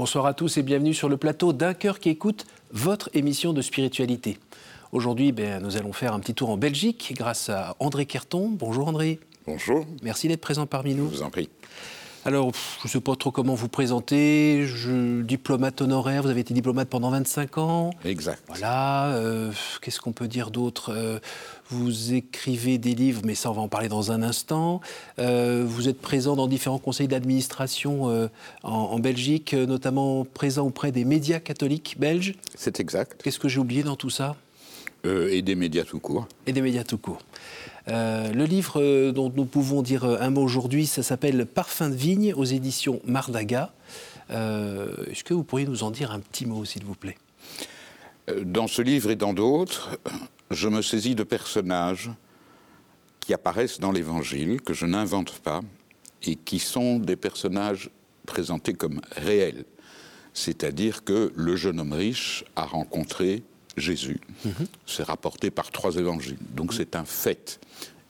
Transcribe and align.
Bonsoir 0.00 0.24
à 0.24 0.32
tous 0.32 0.56
et 0.56 0.62
bienvenue 0.62 0.94
sur 0.94 1.10
le 1.10 1.18
plateau 1.18 1.52
d'un 1.52 1.74
cœur 1.74 1.98
qui 1.98 2.08
écoute 2.08 2.46
votre 2.72 3.10
émission 3.12 3.52
de 3.52 3.60
spiritualité. 3.60 4.38
Aujourd'hui, 4.92 5.30
ben, 5.30 5.62
nous 5.62 5.76
allons 5.76 5.92
faire 5.92 6.14
un 6.14 6.20
petit 6.20 6.32
tour 6.32 6.48
en 6.48 6.56
Belgique 6.56 7.12
grâce 7.14 7.50
à 7.50 7.76
André 7.80 8.06
Kerton. 8.06 8.48
Bonjour 8.48 8.88
André. 8.88 9.20
Bonjour. 9.46 9.84
Merci 10.02 10.26
d'être 10.26 10.40
présent 10.40 10.64
parmi 10.64 10.94
nous. 10.94 11.10
Je 11.10 11.16
vous 11.16 11.22
en 11.22 11.28
prie. 11.28 11.50
Alors, 12.26 12.52
je 12.80 12.86
ne 12.86 12.90
sais 12.90 13.00
pas 13.00 13.16
trop 13.16 13.30
comment 13.30 13.54
vous 13.54 13.68
présenter. 13.68 14.64
Je, 14.66 15.22
diplomate 15.22 15.80
honoraire, 15.80 16.22
vous 16.22 16.28
avez 16.28 16.40
été 16.40 16.52
diplomate 16.52 16.88
pendant 16.88 17.10
25 17.10 17.56
ans. 17.58 17.90
Exact. 18.04 18.42
Voilà. 18.48 19.12
Euh, 19.14 19.50
qu'est-ce 19.80 20.00
qu'on 20.00 20.12
peut 20.12 20.28
dire 20.28 20.50
d'autre 20.50 20.92
euh, 20.94 21.18
Vous 21.70 22.12
écrivez 22.12 22.76
des 22.76 22.94
livres, 22.94 23.22
mais 23.24 23.34
ça, 23.34 23.50
on 23.50 23.54
va 23.54 23.62
en 23.62 23.68
parler 23.68 23.88
dans 23.88 24.12
un 24.12 24.22
instant. 24.22 24.82
Euh, 25.18 25.64
vous 25.66 25.88
êtes 25.88 26.00
présent 26.00 26.36
dans 26.36 26.46
différents 26.46 26.78
conseils 26.78 27.08
d'administration 27.08 28.04
en, 28.62 28.70
en, 28.70 28.98
Belgique, 28.98 29.54
notamment 29.54 30.24
présent 30.24 30.66
auprès 30.66 30.92
des 30.92 31.06
médias 31.06 31.40
catholiques 31.40 31.96
belges. 31.98 32.34
C'est 32.54 32.80
exact. 32.80 33.22
Qu'est-ce 33.22 33.38
que 33.38 33.48
j'ai 33.48 33.60
oublié 33.60 33.82
dans 33.82 33.96
tout 33.96 34.10
ça? 34.10 34.36
Et 35.04 35.42
des 35.42 35.54
médias 35.54 35.84
tout 35.84 36.00
court. 36.00 36.28
Et 36.46 36.52
des 36.52 36.60
médias 36.60 36.84
tout 36.84 36.98
court. 36.98 37.20
Euh, 37.88 38.32
le 38.32 38.44
livre 38.44 38.80
euh, 38.80 39.12
dont 39.12 39.32
nous 39.34 39.44
pouvons 39.44 39.82
dire 39.82 40.04
euh, 40.04 40.18
un 40.20 40.30
mot 40.30 40.42
aujourd'hui, 40.42 40.86
ça 40.86 41.02
s'appelle 41.02 41.46
Parfum 41.46 41.90
de 41.90 41.94
vigne 41.94 42.34
aux 42.34 42.44
éditions 42.44 43.00
Mardaga. 43.04 43.72
Est-ce 44.30 45.24
que 45.24 45.34
vous 45.34 45.42
pourriez 45.42 45.66
nous 45.66 45.82
en 45.82 45.90
dire 45.90 46.12
un 46.12 46.20
petit 46.20 46.46
mot, 46.46 46.64
s'il 46.64 46.84
vous 46.84 46.94
plaît? 46.94 47.18
Dans 48.44 48.68
ce 48.68 48.80
livre 48.80 49.10
et 49.10 49.16
dans 49.16 49.32
d'autres, 49.32 49.98
je 50.52 50.68
me 50.68 50.82
saisis 50.82 51.16
de 51.16 51.24
personnages 51.24 52.10
qui 53.18 53.34
apparaissent 53.34 53.80
dans 53.80 53.90
l'Évangile, 53.90 54.60
que 54.60 54.72
je 54.72 54.86
n'invente 54.86 55.40
pas, 55.40 55.62
et 56.22 56.36
qui 56.36 56.60
sont 56.60 57.00
des 57.00 57.16
personnages 57.16 57.90
présentés 58.24 58.72
comme 58.72 59.00
réels. 59.16 59.64
C'est-à-dire 60.32 61.02
que 61.02 61.32
le 61.34 61.56
jeune 61.56 61.80
homme 61.80 61.92
riche 61.92 62.44
a 62.54 62.66
rencontré 62.66 63.42
Jésus. 63.76 64.20
C'est 64.86 65.02
rapporté 65.02 65.50
par 65.50 65.70
trois 65.70 65.96
évangiles. 65.96 66.38
Donc 66.54 66.74
c'est 66.74 66.96
un 66.96 67.04
fait. 67.04 67.60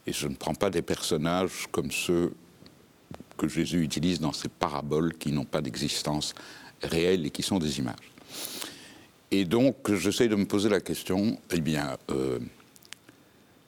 Et 0.07 0.13
je 0.13 0.29
ne 0.29 0.35
prends 0.35 0.55
pas 0.55 0.71
des 0.71 0.83
personnages 0.83 1.67
comme 1.71 1.91
ceux 1.91 2.33
que 3.37 3.49
Jésus 3.49 3.83
utilise 3.83 4.21
dans 4.21 4.33
ses 4.33 4.49
paraboles 4.49 5.15
qui 5.17 5.33
n'ont 5.33 5.45
pas 5.45 5.61
d'existence 5.61 6.35
réelle 6.83 7.27
et 7.27 7.31
qui 7.31 7.43
sont 7.43 7.59
des 7.59 7.79
images. 7.79 8.13
Et 9.31 9.45
donc 9.45 9.95
j'essaie 9.95 10.29
de 10.29 10.37
me 10.37 10.47
poser 10.47 10.69
la 10.69 10.81
question, 10.81 11.39
eh 11.51 11.61
bien, 11.61 11.97
euh, 12.11 12.39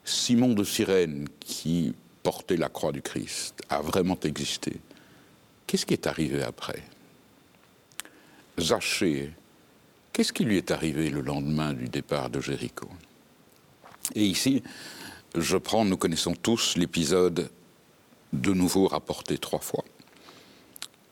Simon 0.04 0.54
de 0.54 0.64
Cyrène, 0.64 1.28
qui 1.40 1.94
portait 2.22 2.56
la 2.56 2.68
croix 2.68 2.92
du 2.92 3.02
Christ, 3.02 3.62
a 3.68 3.80
vraiment 3.80 4.18
existé. 4.24 4.80
Qu'est-ce 5.66 5.86
qui 5.86 5.94
est 5.94 6.06
arrivé 6.06 6.42
après? 6.42 6.82
Zachée, 8.58 9.32
Qu'est-ce 10.12 10.32
qui 10.34 10.44
lui 10.44 10.58
est 10.58 10.70
arrivé 10.70 11.08
le 11.08 11.22
lendemain 11.22 11.72
du 11.72 11.88
départ 11.88 12.28
de 12.28 12.40
Jéricho? 12.40 12.86
Et 14.14 14.24
ici, 14.26 14.62
je 15.34 15.56
prends, 15.56 15.86
nous 15.86 15.96
connaissons 15.96 16.34
tous 16.34 16.76
l'épisode 16.76 17.48
de 18.34 18.52
nouveau 18.52 18.88
rapporté 18.88 19.38
trois 19.38 19.60
fois, 19.60 19.84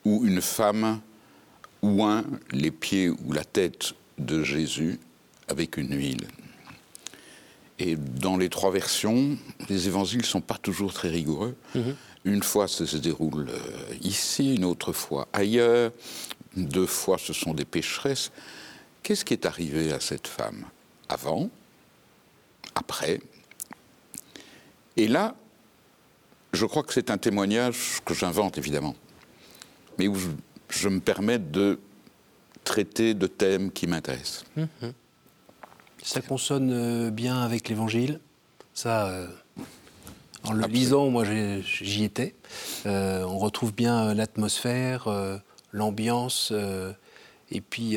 où 0.05 0.27
une 0.27 0.43
femme 0.43 1.01
oint 1.83 2.25
les 2.53 2.71
pieds 2.71 3.09
ou 3.09 3.33
la 3.33 3.45
tête 3.45 3.95
de 4.19 4.43
Jésus 4.43 5.01
avec 5.49 5.79
une 5.79 5.97
huile. 5.97 6.29
Et 7.79 7.97
dans 7.97 8.37
les 8.37 8.51
trois 8.51 8.71
versions, 8.71 9.39
les 9.71 9.89
évangiles 9.89 10.21
ne 10.21 10.27
sont 10.27 10.43
pas 10.43 10.59
toujours 10.59 10.93
très 10.93 11.09
rigoureux. 11.09 11.57
Mhm. 11.75 11.97
Une 12.27 12.43
fois, 12.43 12.69
ça 12.69 12.87
se 12.87 12.99
déroule 12.99 13.49
euh, 13.49 13.95
ici, 14.03 14.57
une 14.57 14.67
autre 14.67 14.93
fois 14.93 15.27
ailleurs. 15.33 15.91
Deux 16.55 16.85
fois, 16.85 17.17
ce 17.17 17.33
sont 17.33 17.55
des 17.55 17.65
pécheresses. 17.65 18.31
Qu'est-ce 19.03 19.25
qui 19.25 19.35
est 19.35 19.47
arrivé 19.47 19.93
à 19.93 20.01
cette 20.01 20.27
femme 20.27 20.65
Avant 21.09 21.51
Après? 22.75 23.21
Et 24.97 25.09
là, 25.09 25.35
je 26.53 26.67
crois 26.67 26.83
que 26.83 26.93
c'est 26.93 27.11
un 27.11 27.19
témoignage 27.19 28.01
que 28.05 28.15
j'invente 28.15 28.59
évidemment, 28.59 28.95
mais 29.99 30.09
où 30.09 30.17
je, 30.69 30.89
me 30.89 31.01
permets 31.01 31.39
de 31.39 31.79
traiter 32.65 33.15
de 33.15 33.27
thèmes 33.27 33.71
qui 33.73 33.87
m'intéressent. 33.87 34.45
Mhm. 34.57 34.93
Ça 36.03 36.21
consonne 36.23 36.71
euh, 36.73 37.11
bien 37.11 37.41
avec 37.43 37.69
l'Évangile. 37.69 38.21
Ça, 38.75 39.09
euh, 39.09 39.27
en 40.45 40.53
le 40.53 40.67
lisant, 40.67 41.11
moi 41.11 41.25
j'y 41.25 42.05
étais. 42.05 42.35
Euh, 42.87 43.23
on 43.25 43.39
retrouve 43.39 43.75
bien 43.75 44.15
l'atmosphère, 44.15 45.09
l'ambiance, 45.73 46.53
et 47.51 47.61
puis 47.61 47.97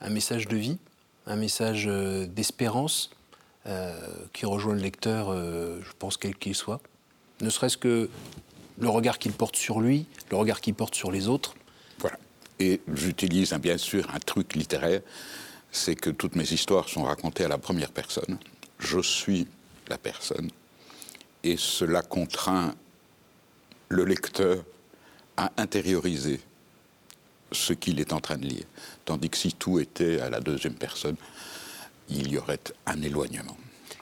un 0.00 0.10
message 0.10 0.48
de 0.48 0.56
vie, 0.56 0.78
un 1.26 1.36
message 1.36 1.84
euh, 1.86 2.26
d'espérance 2.26 3.10
euh, 3.66 3.98
qui 4.32 4.46
rejoint 4.46 4.74
le 4.74 4.80
lecteur, 4.80 5.30
euh, 5.30 5.80
je 5.82 5.92
pense, 5.98 6.16
quel 6.16 6.34
qu'il 6.34 6.54
soit. 6.54 6.80
Ne 7.40 7.50
serait-ce 7.50 7.76
que 7.76 8.08
le 8.78 8.88
regard 8.88 9.18
qu'il 9.18 9.32
porte 9.32 9.56
sur 9.56 9.80
lui, 9.80 10.06
le 10.30 10.36
regard 10.36 10.60
qu'il 10.60 10.74
porte 10.74 10.94
sur 10.94 11.10
les 11.10 11.28
autres. 11.28 11.54
Voilà. 11.98 12.18
Et 12.58 12.80
j'utilise 12.92 13.52
bien 13.54 13.78
sûr 13.78 14.08
un 14.14 14.18
truc 14.18 14.54
littéraire, 14.54 15.02
c'est 15.72 15.94
que 15.94 16.10
toutes 16.10 16.36
mes 16.36 16.50
histoires 16.50 16.88
sont 16.88 17.04
racontées 17.04 17.44
à 17.44 17.48
la 17.48 17.58
première 17.58 17.92
personne. 17.92 18.38
Je 18.78 19.00
suis 19.00 19.46
la 19.88 19.98
personne. 19.98 20.50
Et 21.42 21.56
cela 21.56 22.02
contraint 22.02 22.74
le 23.88 24.04
lecteur 24.04 24.62
à 25.36 25.52
intérioriser 25.56 26.40
ce 27.52 27.72
qu'il 27.72 28.00
est 28.00 28.12
en 28.12 28.20
train 28.20 28.38
de 28.38 28.46
lire. 28.46 28.64
Tandis 29.04 29.30
que 29.30 29.36
si 29.36 29.52
tout 29.52 29.78
était 29.78 30.20
à 30.20 30.30
la 30.30 30.40
deuxième 30.40 30.74
personne, 30.74 31.16
il 32.08 32.30
y 32.32 32.38
aurait 32.38 32.60
un 32.86 33.00
éloignement. 33.02 33.56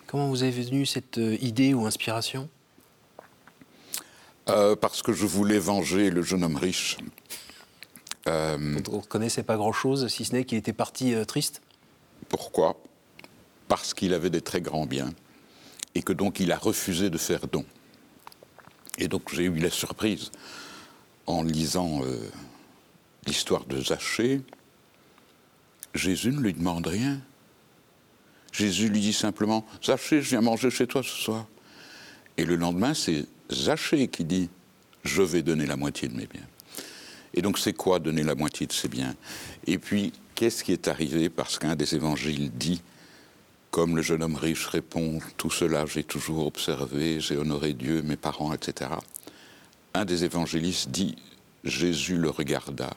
Comment 0.06 0.28
vous 0.28 0.42
avez 0.42 0.62
venu 0.62 0.86
cette 0.86 1.19
euh, 1.19 1.36
idée 1.41 1.75
ou 1.75 1.86
inspiration? 1.86 2.48
Euh, 4.48 4.75
Parce 4.75 5.03
que 5.03 5.12
je 5.12 5.26
voulais 5.26 5.59
venger 5.59 6.10
le 6.10 6.22
jeune 6.22 6.44
homme 6.44 6.56
riche. 6.56 6.97
Euh, 8.26 8.56
on 8.56 8.92
ne 8.92 9.00
reconnaissait 9.00 9.42
pas 9.42 9.56
grand-chose, 9.56 10.09
si 10.09 10.25
ce 10.25 10.32
n'est 10.32 10.44
qu'il 10.44 10.59
était 10.59 10.72
parti 10.72 11.15
triste? 11.26 11.60
Pourquoi? 12.28 12.80
Parce 13.69 13.94
qu'il 13.94 14.15
avait 14.15 14.30
des 14.30 14.41
très 14.41 14.60
grands 14.60 14.86
biens 14.86 15.12
et 15.94 16.03
que 16.03 16.12
donc 16.12 16.41
il 16.41 16.53
a 16.53 16.59
refusé 16.59 17.10
de 17.10 17.19
faire 17.19 17.47
don. 17.47 17.65
Et 18.98 19.09
donc 19.09 19.32
j'ai 19.32 19.44
eu 19.44 19.59
la 19.59 19.70
surprise 19.70 20.30
en 21.26 21.42
lisant 21.42 22.00
l'histoire 23.28 23.65
de 23.66 23.81
Zachée, 23.81 24.41
Jésus 25.94 26.33
ne 26.33 26.41
lui 26.41 26.55
demande 26.55 26.87
rien. 26.87 27.21
Jésus 28.53 28.89
lui 28.89 29.00
dit 29.00 29.12
simplement 29.12 29.66
Zachée, 29.84 30.22
je 30.22 30.31
viens 30.31 30.41
manger 30.41 30.71
chez 30.71 30.87
toi 30.87 31.03
ce 31.03 31.11
soir. 31.11 31.47
Et 32.37 32.44
le 32.44 32.56
lendemain, 32.56 32.94
c'est 32.94 33.27
Zachée 33.53 34.09
qui 34.09 34.25
dit 34.25 34.49
Je 35.05 35.22
vais 35.22 35.43
donner 35.43 35.66
la 35.66 35.77
moitié 35.77 36.09
de 36.09 36.16
mes 36.16 36.27
biens. 36.27 36.47
Et 37.34 37.43
donc, 37.43 37.59
c'est 37.59 37.75
quoi 37.75 37.99
donner 37.99 38.22
la 38.22 38.34
moitié 38.34 38.66
de 38.66 38.72
ses 38.72 38.89
biens? 38.89 39.15
Et 39.66 39.78
puis, 39.78 40.12
qu'est-ce 40.34 40.65
qui 40.65 40.72
est 40.72 40.89
arrivé? 40.89 41.28
Parce 41.28 41.59
qu'un 41.59 41.77
des 41.77 41.95
évangiles 41.95 42.50
dit 42.53 42.81
Comme 43.71 43.97
le 43.97 44.03
jeune 44.03 44.22
homme 44.22 44.37
riche 44.37 44.66
répond 44.66 45.19
Tout 45.37 45.50
cela 45.50 45.84
j'ai 45.84 46.05
toujours 46.05 46.47
observé, 46.47 47.21
j'ai 47.21 47.37
honoré 47.37 47.75
Dieu, 47.75 48.03
mes 48.03 48.16
parents, 48.16 48.55
etc. 48.55 48.91
Un 49.95 50.05
des 50.05 50.25
évangélistes 50.25 50.91
dit 50.91 51.16
Jésus 51.65 52.16
le 52.16 52.31
regarda 52.31 52.91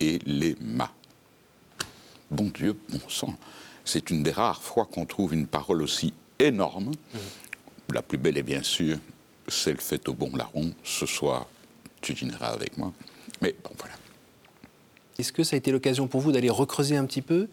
et 0.00 0.18
les 0.26 0.56
mâts. 0.60 0.92
Bon 2.30 2.50
Dieu, 2.54 2.76
bon 2.88 3.00
sang, 3.08 3.34
c'est 3.84 4.10
une 4.10 4.22
des 4.22 4.30
rares 4.30 4.62
fois 4.62 4.86
qu'on 4.86 5.06
trouve 5.06 5.34
une 5.34 5.46
parole 5.46 5.82
aussi 5.82 6.14
énorme. 6.38 6.90
Mmh. 6.90 7.18
La 7.92 8.02
plus 8.02 8.18
belle 8.18 8.38
est 8.38 8.42
bien 8.42 8.62
sûr 8.62 8.98
celle 9.48 9.80
faite 9.80 10.08
au 10.08 10.14
bon 10.14 10.34
larron. 10.34 10.72
Ce 10.84 11.06
soir, 11.06 11.46
tu 12.00 12.14
dîneras 12.14 12.48
avec 12.48 12.78
moi. 12.78 12.92
Mais 13.42 13.54
bon, 13.64 13.70
voilà. 13.78 13.94
Est-ce 15.18 15.32
que 15.32 15.42
ça 15.42 15.56
a 15.56 15.58
été 15.58 15.72
l'occasion 15.72 16.06
pour 16.06 16.20
vous 16.20 16.32
d'aller 16.32 16.50
recreuser 16.50 16.96
un 16.96 17.04
petit 17.04 17.22
peu 17.22 17.48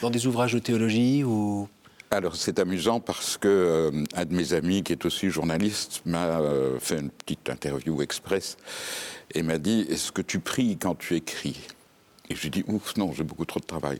dans 0.00 0.10
des 0.10 0.26
ouvrages 0.26 0.54
de 0.54 0.58
théologie 0.58 1.24
ou 1.24 1.68
alors 2.12 2.36
c'est 2.36 2.58
amusant 2.58 3.00
parce 3.00 3.38
que 3.38 3.48
euh, 3.48 4.04
un 4.14 4.24
de 4.24 4.34
mes 4.34 4.52
amis 4.52 4.82
qui 4.82 4.92
est 4.92 5.04
aussi 5.06 5.30
journaliste 5.30 6.02
m'a 6.04 6.40
euh, 6.40 6.78
fait 6.78 6.98
une 6.98 7.10
petite 7.10 7.48
interview 7.48 8.02
express 8.02 8.56
et 9.34 9.42
m'a 9.42 9.58
dit 9.58 9.86
Est-ce 9.88 10.12
que 10.12 10.22
tu 10.22 10.38
pries 10.38 10.76
quand 10.76 10.94
tu 10.94 11.16
écris? 11.16 11.56
Et 12.28 12.34
je 12.34 12.42
lui 12.42 12.50
dit 12.50 12.64
Ouf, 12.68 12.96
non, 12.96 13.12
j'ai 13.12 13.24
beaucoup 13.24 13.46
trop 13.46 13.60
de 13.60 13.64
travail. 13.64 13.98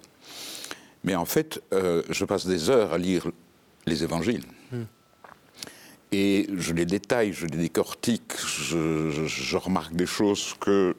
Mais 1.04 1.14
en 1.14 1.24
fait, 1.24 1.62
euh, 1.72 2.02
je 2.10 2.24
passe 2.24 2.46
des 2.46 2.70
heures 2.70 2.92
à 2.92 2.98
lire 2.98 3.28
les 3.86 4.04
évangiles. 4.04 4.44
Hmm. 4.70 4.84
Et 6.12 6.46
je 6.54 6.74
les 6.74 6.84
détaille, 6.84 7.32
je 7.32 7.46
les 7.46 7.56
décortique, 7.56 8.34
je 8.38 9.56
remarque 9.56 9.94
des 9.94 10.06
choses 10.06 10.54
que 10.60 10.94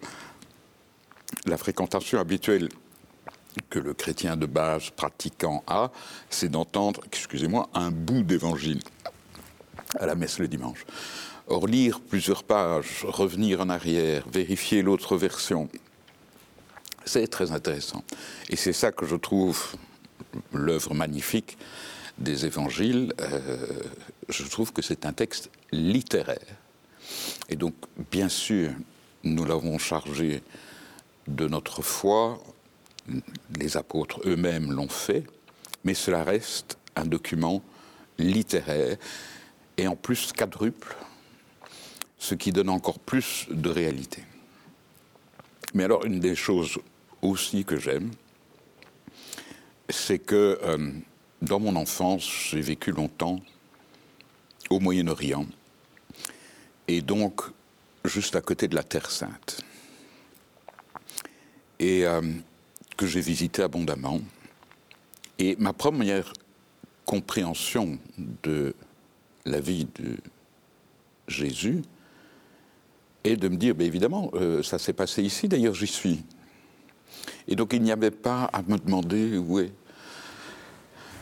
la 1.46 1.58
fréquentation 1.58 2.20
habituelle 2.20 2.70
que 3.70 3.80
le 3.80 3.94
chrétien 3.94 4.38
de 4.38 4.46
base 4.46 4.90
pratiquant 4.90 5.64
a, 5.68 5.92
c'est 6.30 6.50
d'entendre, 6.50 7.02
excusez-moi, 7.06 7.70
un 7.74 7.92
bout 7.92 8.24
d'évangile 8.24 8.82
à 10.00 10.06
la 10.06 10.16
messe 10.16 10.40
le 10.40 10.48
dimanche. 10.48 10.86
Or, 11.48 11.68
lire 11.68 12.00
plusieurs 12.00 12.44
pages, 12.44 13.06
revenir 13.08 13.62
en 13.62 13.70
arrière, 13.70 14.24
vérifier 14.32 14.82
l'autre 14.82 15.18
version, 15.18 15.70
C'est 17.06 17.28
très 17.28 17.52
intéressant. 17.52 18.02
Et 18.50 18.56
c'est 18.56 18.72
ça 18.72 18.94
que 18.94 19.06
je 19.06 19.18
trouve 19.18 19.76
l'œuvre 20.54 20.94
magnifique 20.94 21.58
des 22.18 22.46
évangiles. 22.46 23.14
Euh, 23.20 23.68
je 24.30 24.44
trouve 24.44 24.72
que 24.72 24.82
c'est 24.82 25.06
un 25.06 25.12
texte 25.12 25.50
littéraire. 25.74 26.56
Et 27.50 27.58
donc, 27.58 27.74
bien 28.10 28.30
sûr, 28.30 28.72
nous 29.24 29.44
l'avons 29.44 29.78
chargé 29.78 30.44
de 31.28 31.48
notre 31.48 31.82
foi, 31.82 32.42
les 33.60 33.78
apôtres 33.78 34.22
eux-mêmes 34.26 34.72
l'ont 34.72 34.90
fait, 34.90 35.26
mais 35.84 35.94
cela 35.94 36.24
reste 36.24 36.78
un 36.96 37.06
document 37.06 37.62
littéraire 38.18 38.98
et 39.78 39.88
en 39.88 39.96
plus 39.96 40.32
quadruple, 40.32 40.96
ce 42.20 42.36
qui 42.36 42.52
donne 42.52 42.70
encore 42.70 43.00
plus 43.00 43.48
de 43.50 43.70
réalité. 43.70 44.24
Mais 45.74 45.84
alors, 45.84 46.06
une 46.06 46.20
des 46.20 46.36
choses 46.36 46.78
aussi 47.22 47.66
que 47.66 47.78
j'aime, 47.78 48.12
c'est 49.90 50.20
que 50.20 50.60
euh, 50.64 50.92
dans 51.42 51.60
mon 51.60 51.76
enfance, 51.76 52.30
j'ai 52.52 52.62
vécu 52.62 52.92
longtemps 52.92 53.40
au 54.70 54.80
Moyen-Orient, 54.80 55.48
et 56.88 57.02
donc 57.02 57.42
juste 58.06 58.36
à 58.36 58.42
côté 58.42 58.68
de 58.68 58.76
la 58.76 58.84
Terre 58.84 59.10
Sainte, 59.10 59.62
et 61.80 62.06
euh, 62.06 62.22
que 62.98 63.06
j'ai 63.06 63.22
visité 63.22 63.64
abondamment. 63.64 64.20
Et 65.40 65.56
ma 65.58 65.74
première 65.74 66.34
compréhension 67.06 67.98
de 68.44 68.76
la 69.46 69.60
vie 69.60 69.88
de 69.96 70.18
Jésus 71.28 71.82
est 73.24 73.36
de 73.36 73.48
me 73.48 73.58
dire, 73.58 73.76
bien 73.76 73.88
évidemment, 73.88 74.30
euh, 74.34 74.64
ça 74.64 74.78
s'est 74.78 74.94
passé 74.94 75.24
ici, 75.24 75.48
d'ailleurs 75.48 75.74
j'y 75.74 75.88
suis. 75.88 76.24
Et 77.48 77.56
donc 77.56 77.74
il 77.74 77.82
n'y 77.82 77.92
avait 77.92 78.12
pas 78.12 78.44
à 78.46 78.62
me 78.62 78.78
demander 78.78 79.38
où 79.38 79.60
est. 79.60 79.72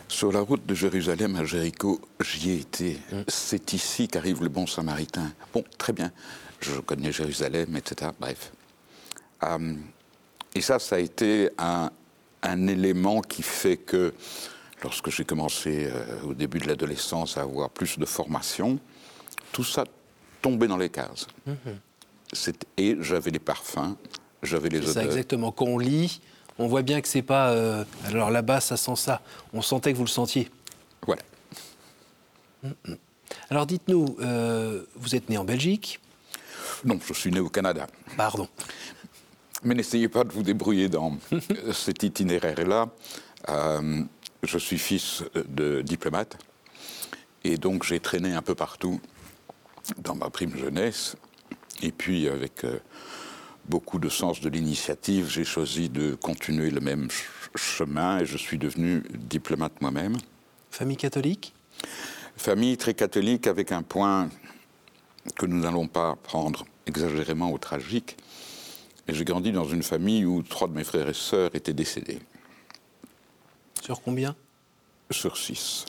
Sur 0.08 0.30
la 0.30 0.40
route 0.40 0.66
de 0.66 0.74
Jérusalem 0.74 1.36
à 1.36 1.44
Jéricho, 1.44 1.98
j'y 2.20 2.50
ai 2.50 2.58
été. 2.58 2.98
Mm. 3.10 3.22
C'est 3.28 3.72
ici 3.72 4.08
qu'arrive 4.08 4.42
le 4.42 4.50
bon 4.50 4.66
samaritain. 4.66 5.32
Bon, 5.54 5.64
très 5.78 5.94
bien, 5.94 6.12
je 6.60 6.80
connais 6.80 7.12
Jérusalem, 7.12 7.74
etc. 7.76 8.10
Bref. 8.20 8.52
Euh, 9.42 9.74
et 10.54 10.60
ça, 10.60 10.78
ça 10.78 10.96
a 10.96 10.98
été 10.98 11.50
un, 11.58 11.90
un 12.42 12.66
élément 12.66 13.20
qui 13.20 13.42
fait 13.42 13.76
que 13.76 14.12
lorsque 14.82 15.10
j'ai 15.10 15.24
commencé 15.24 15.86
euh, 15.86 16.22
au 16.24 16.34
début 16.34 16.58
de 16.58 16.66
l'adolescence 16.66 17.38
à 17.38 17.42
avoir 17.42 17.70
plus 17.70 17.98
de 17.98 18.04
formation, 18.04 18.78
tout 19.52 19.64
ça 19.64 19.84
tombait 20.40 20.66
dans 20.66 20.76
les 20.76 20.90
cases. 20.90 21.26
Mm-hmm. 21.48 22.54
Et 22.78 22.96
j'avais 23.00 23.30
les 23.30 23.38
parfums, 23.38 23.96
j'avais 24.42 24.68
les 24.68 24.78
odeurs. 24.78 24.92
C'est 24.94 25.04
exactement. 25.04 25.52
Quand 25.52 25.66
on 25.66 25.78
lit, 25.78 26.20
on 26.58 26.66
voit 26.66 26.82
bien 26.82 27.00
que 27.00 27.08
c'est 27.08 27.22
pas. 27.22 27.50
Euh, 27.50 27.84
alors 28.06 28.30
là-bas, 28.30 28.60
ça 28.60 28.76
sent 28.76 28.96
ça. 28.96 29.22
On 29.52 29.62
sentait 29.62 29.92
que 29.92 29.98
vous 29.98 30.04
le 30.04 30.08
sentiez. 30.08 30.50
Voilà. 31.06 31.22
Mm-hmm. 32.64 32.96
Alors 33.50 33.66
dites-nous, 33.66 34.16
euh, 34.20 34.82
vous 34.96 35.14
êtes 35.14 35.28
né 35.28 35.38
en 35.38 35.44
Belgique? 35.44 36.00
Non, 36.84 36.98
je 37.06 37.12
suis 37.12 37.30
né 37.30 37.38
au 37.38 37.48
Canada. 37.48 37.86
Pardon. 38.16 38.48
Mais 39.64 39.74
n'essayez 39.74 40.08
pas 40.08 40.24
de 40.24 40.32
vous 40.32 40.42
débrouiller 40.42 40.88
dans 40.88 41.16
cet 41.72 42.02
itinéraire-là. 42.02 42.88
Euh, 43.48 44.02
je 44.42 44.58
suis 44.58 44.78
fils 44.78 45.22
de 45.34 45.82
diplomate 45.82 46.36
et 47.44 47.56
donc 47.56 47.84
j'ai 47.84 48.00
traîné 48.00 48.34
un 48.34 48.42
peu 48.42 48.54
partout 48.54 49.00
dans 49.98 50.14
ma 50.14 50.30
prime 50.30 50.56
jeunesse. 50.56 51.16
Et 51.82 51.92
puis 51.92 52.28
avec 52.28 52.64
euh, 52.64 52.78
beaucoup 53.66 53.98
de 53.98 54.08
sens 54.08 54.40
de 54.40 54.48
l'initiative, 54.48 55.28
j'ai 55.28 55.44
choisi 55.44 55.88
de 55.88 56.14
continuer 56.14 56.70
le 56.70 56.80
même 56.80 57.08
chemin 57.54 58.20
et 58.20 58.26
je 58.26 58.36
suis 58.36 58.58
devenu 58.58 59.02
diplomate 59.10 59.80
moi-même. 59.80 60.16
Famille 60.70 60.96
catholique? 60.96 61.54
Famille 62.36 62.76
très 62.76 62.94
catholique 62.94 63.46
avec 63.46 63.72
un 63.72 63.82
point 63.82 64.28
que 65.36 65.46
nous 65.46 65.60
n'allons 65.60 65.86
pas 65.86 66.16
prendre 66.22 66.64
exagérément 66.86 67.52
au 67.52 67.58
tragique, 67.58 68.16
et 69.08 69.14
j'ai 69.14 69.24
grandi 69.24 69.52
dans 69.52 69.64
une 69.64 69.82
famille 69.82 70.24
où 70.24 70.42
trois 70.42 70.68
de 70.68 70.74
mes 70.74 70.84
frères 70.84 71.08
et 71.08 71.14
sœurs 71.14 71.54
étaient 71.54 71.72
décédés. 71.72 72.20
Sur 73.82 74.00
combien? 74.00 74.36
Sur 75.10 75.36
six. 75.36 75.84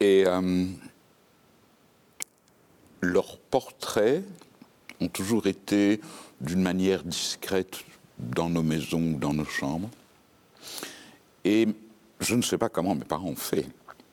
Et 0.00 0.24
euh, 0.26 0.66
leurs 3.00 3.38
portraits 3.38 4.22
ont 5.00 5.08
toujours 5.08 5.46
été 5.46 6.00
d'une 6.40 6.62
manière 6.62 7.04
discrète 7.04 7.84
dans 8.18 8.50
nos 8.50 8.62
maisons 8.62 9.14
ou 9.14 9.18
dans 9.18 9.32
nos 9.32 9.44
chambres. 9.44 9.88
Et 11.44 11.68
je 12.20 12.34
ne 12.34 12.42
sais 12.42 12.58
pas 12.58 12.68
comment 12.68 12.94
mes 12.94 13.04
parents 13.04 13.28
ont 13.28 13.36
fait, 13.36 13.66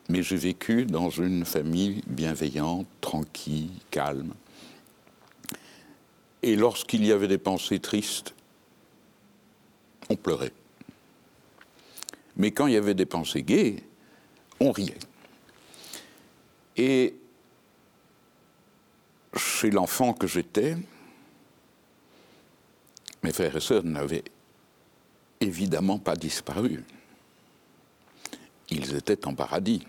mais 0.09 0.21
j'ai 0.21 0.37
vécu 0.37 0.85
dans 0.85 1.09
une 1.09 1.43
famille 1.43 2.03
bienveillante, 2.07 2.87
tranquille, 3.01 3.71
calme. 3.89 4.33
Et 6.45 6.55
lorsqu'il 6.55 7.03
y 7.03 7.11
avait 7.11 7.27
des 7.27 7.39
pensées 7.39 7.79
tristes, 7.79 8.35
on 10.09 10.15
pleurait. 10.15 10.51
Mais 12.37 12.51
quand 12.51 12.67
il 12.67 12.73
y 12.73 12.77
avait 12.77 12.93
des 12.93 13.07
pensées 13.07 13.41
gaies, 13.41 13.81
on 14.59 14.71
riait. 14.71 14.99
Et 16.77 17.15
chez 19.35 19.71
l'enfant 19.71 20.13
que 20.13 20.27
j'étais, 20.27 20.77
mes 23.23 23.33
frères 23.33 23.55
et 23.55 23.59
sœurs 23.59 23.83
n'avaient 23.83 24.25
évidemment 25.39 25.97
pas 25.97 26.15
disparu. 26.15 26.83
Ils 28.69 28.95
étaient 28.95 29.25
en 29.25 29.33
paradis. 29.33 29.81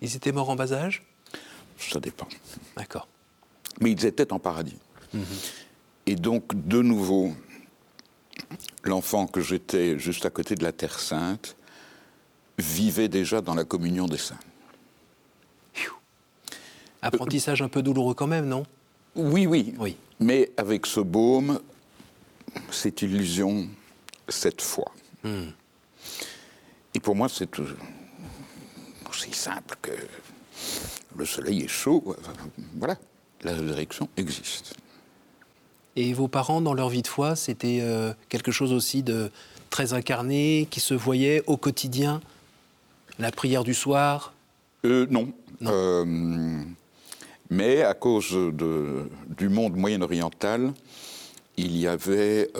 Ils 0.00 0.16
étaient 0.16 0.32
morts 0.32 0.48
en 0.48 0.56
bas 0.56 0.72
âge? 0.72 1.02
Ça 1.76 2.00
dépend. 2.00 2.28
D'accord. 2.78 3.08
Mais 3.82 3.90
ils 3.90 4.06
étaient 4.06 4.32
en 4.32 4.38
paradis. 4.38 4.78
Mhm. 5.12 5.26
Et 6.06 6.16
donc, 6.16 6.66
de 6.66 6.82
nouveau, 6.82 7.32
l'enfant 8.82 9.26
que 9.26 9.40
j'étais 9.40 9.98
juste 9.98 10.26
à 10.26 10.30
côté 10.30 10.54
de 10.54 10.62
la 10.64 10.72
Terre 10.72 10.98
Sainte 10.98 11.56
vivait 12.58 13.08
déjà 13.08 13.40
dans 13.40 13.54
la 13.54 13.64
communion 13.64 14.06
des 14.06 14.18
saints. 14.18 14.38
Apprentissage 17.02 17.62
un 17.62 17.68
peu 17.68 17.82
douloureux 17.82 18.14
quand 18.14 18.28
même, 18.28 18.46
non? 18.46 18.64
Oui, 19.16 19.46
oui. 19.46 19.74
Oui. 19.78 19.96
Mais 20.20 20.52
avec 20.56 20.86
ce 20.86 21.00
baume, 21.00 21.60
cette 22.70 23.02
illusion, 23.02 23.68
cette 24.28 24.62
foi. 24.62 24.92
Hmm. 25.24 25.50
Et 26.94 27.00
pour 27.00 27.16
moi, 27.16 27.28
c'est 27.28 27.50
aussi 29.10 29.32
simple 29.32 29.76
que 29.82 29.90
le 31.16 31.26
soleil 31.26 31.62
est 31.62 31.68
chaud. 31.68 32.16
Voilà, 32.76 32.96
la 33.42 33.54
résurrection 33.54 34.08
existe. 34.16 34.74
Et 35.96 36.12
vos 36.12 36.28
parents, 36.28 36.60
dans 36.60 36.74
leur 36.74 36.88
vie 36.88 37.02
de 37.02 37.08
foi, 37.08 37.36
c'était 37.36 37.80
euh, 37.82 38.12
quelque 38.28 38.50
chose 38.50 38.72
aussi 38.72 39.02
de 39.02 39.30
très 39.70 39.92
incarné, 39.92 40.66
qui 40.70 40.80
se 40.80 40.94
voyait 40.94 41.42
au 41.46 41.56
quotidien 41.56 42.20
La 43.18 43.30
prière 43.30 43.64
du 43.64 43.74
soir? 43.74 44.32
Euh, 44.84 45.06
Non. 45.10 45.32
Euh, 45.62 46.04
mais 47.50 47.82
à 47.82 47.94
cause 47.94 48.32
de, 48.32 49.08
du 49.36 49.48
monde 49.48 49.76
moyen-oriental, 49.76 50.72
il 51.56 51.76
y 51.76 51.86
avait 51.86 52.50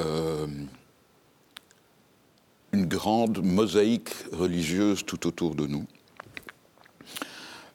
une 2.72 2.86
grande 2.86 3.42
mosaïque 3.42 4.10
religieuse 4.32 5.04
tout 5.04 5.26
autour 5.26 5.54
de 5.54 5.66
nous. 5.66 5.86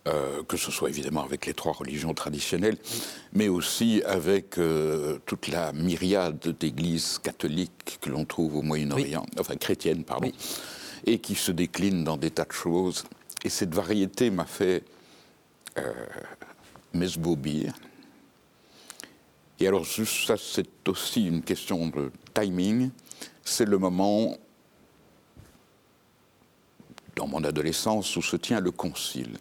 Euh, 0.08 0.42
que 0.44 0.56
ce 0.56 0.72
soit 0.72 0.90
évidemment 0.90 1.24
avec 1.24 1.46
les 1.46 1.54
trois 1.54 1.74
religions 1.74 2.14
traditionnelles, 2.14 2.78
mais 3.34 3.50
aussi 3.50 4.02
avec 4.06 4.58
euh, 4.58 5.18
toute 5.26 5.50
la 5.50 5.74
myriade 5.74 6.56
d'églises 6.58 7.20
catholiques 7.22 7.98
que 8.00 8.10
l'on 8.10 8.24
trouve 8.24 8.56
au 8.56 8.62
Moyen-Orient, 8.62 9.26
enfin 9.38 9.58
chrétiennes, 9.58 10.06
pardon, 10.06 10.32
et 11.06 11.20
qui 11.20 11.36
se 11.36 11.52
déclinent 11.52 12.06
dans 12.06 12.16
des 12.16 12.32
tas 12.32 12.46
de 12.46 12.54
choses. 12.54 13.04
Et 13.44 13.50
cette 13.50 13.76
variété 13.76 14.30
m'a 14.30 14.46
fait 14.46 14.84
euh, 15.78 15.92
m'esbobir. 16.94 17.74
Et 19.60 19.68
alors, 19.68 19.86
ça, 19.86 20.38
c'est 20.38 20.88
aussi 20.88 21.26
une 21.26 21.42
question 21.42 21.88
de 21.88 22.12
timing. 22.34 22.92
C'est 23.44 23.66
le 23.66 23.78
moment 23.78 24.38
dans 27.18 27.28
mon 27.28 27.44
adolescence 27.44 28.16
où 28.16 28.22
se 28.22 28.38
tient 28.38 28.62
le 28.62 28.72
concile. 28.72 29.38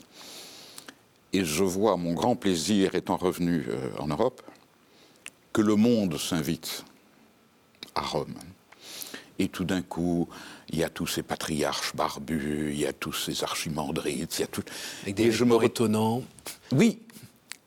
Et 1.36 1.44
je 1.44 1.64
vois 1.64 1.98
mon 1.98 2.14
grand 2.14 2.34
plaisir, 2.34 2.94
étant 2.94 3.18
revenu 3.18 3.66
euh, 3.68 3.90
en 3.98 4.06
Europe, 4.06 4.40
que 5.52 5.60
le 5.60 5.76
monde 5.76 6.16
s'invite 6.16 6.82
à 7.94 8.00
Rome. 8.00 8.32
Et 9.38 9.48
tout 9.48 9.64
d'un 9.64 9.82
coup, 9.82 10.30
il 10.70 10.78
y 10.78 10.82
a 10.82 10.88
tous 10.88 11.06
ces 11.06 11.22
patriarches 11.22 11.94
barbus, 11.94 12.70
il 12.72 12.80
y 12.80 12.86
a 12.86 12.94
tous 12.94 13.12
ces 13.12 13.44
archimandrites, 13.44 14.38
il 14.38 14.40
y 14.40 14.44
a 14.44 14.46
tout. 14.46 14.62
Avec 15.02 15.14
des 15.14 15.30
je 15.30 15.44
me 15.44 15.62
étonnants. 15.62 16.22
Oui, 16.72 17.00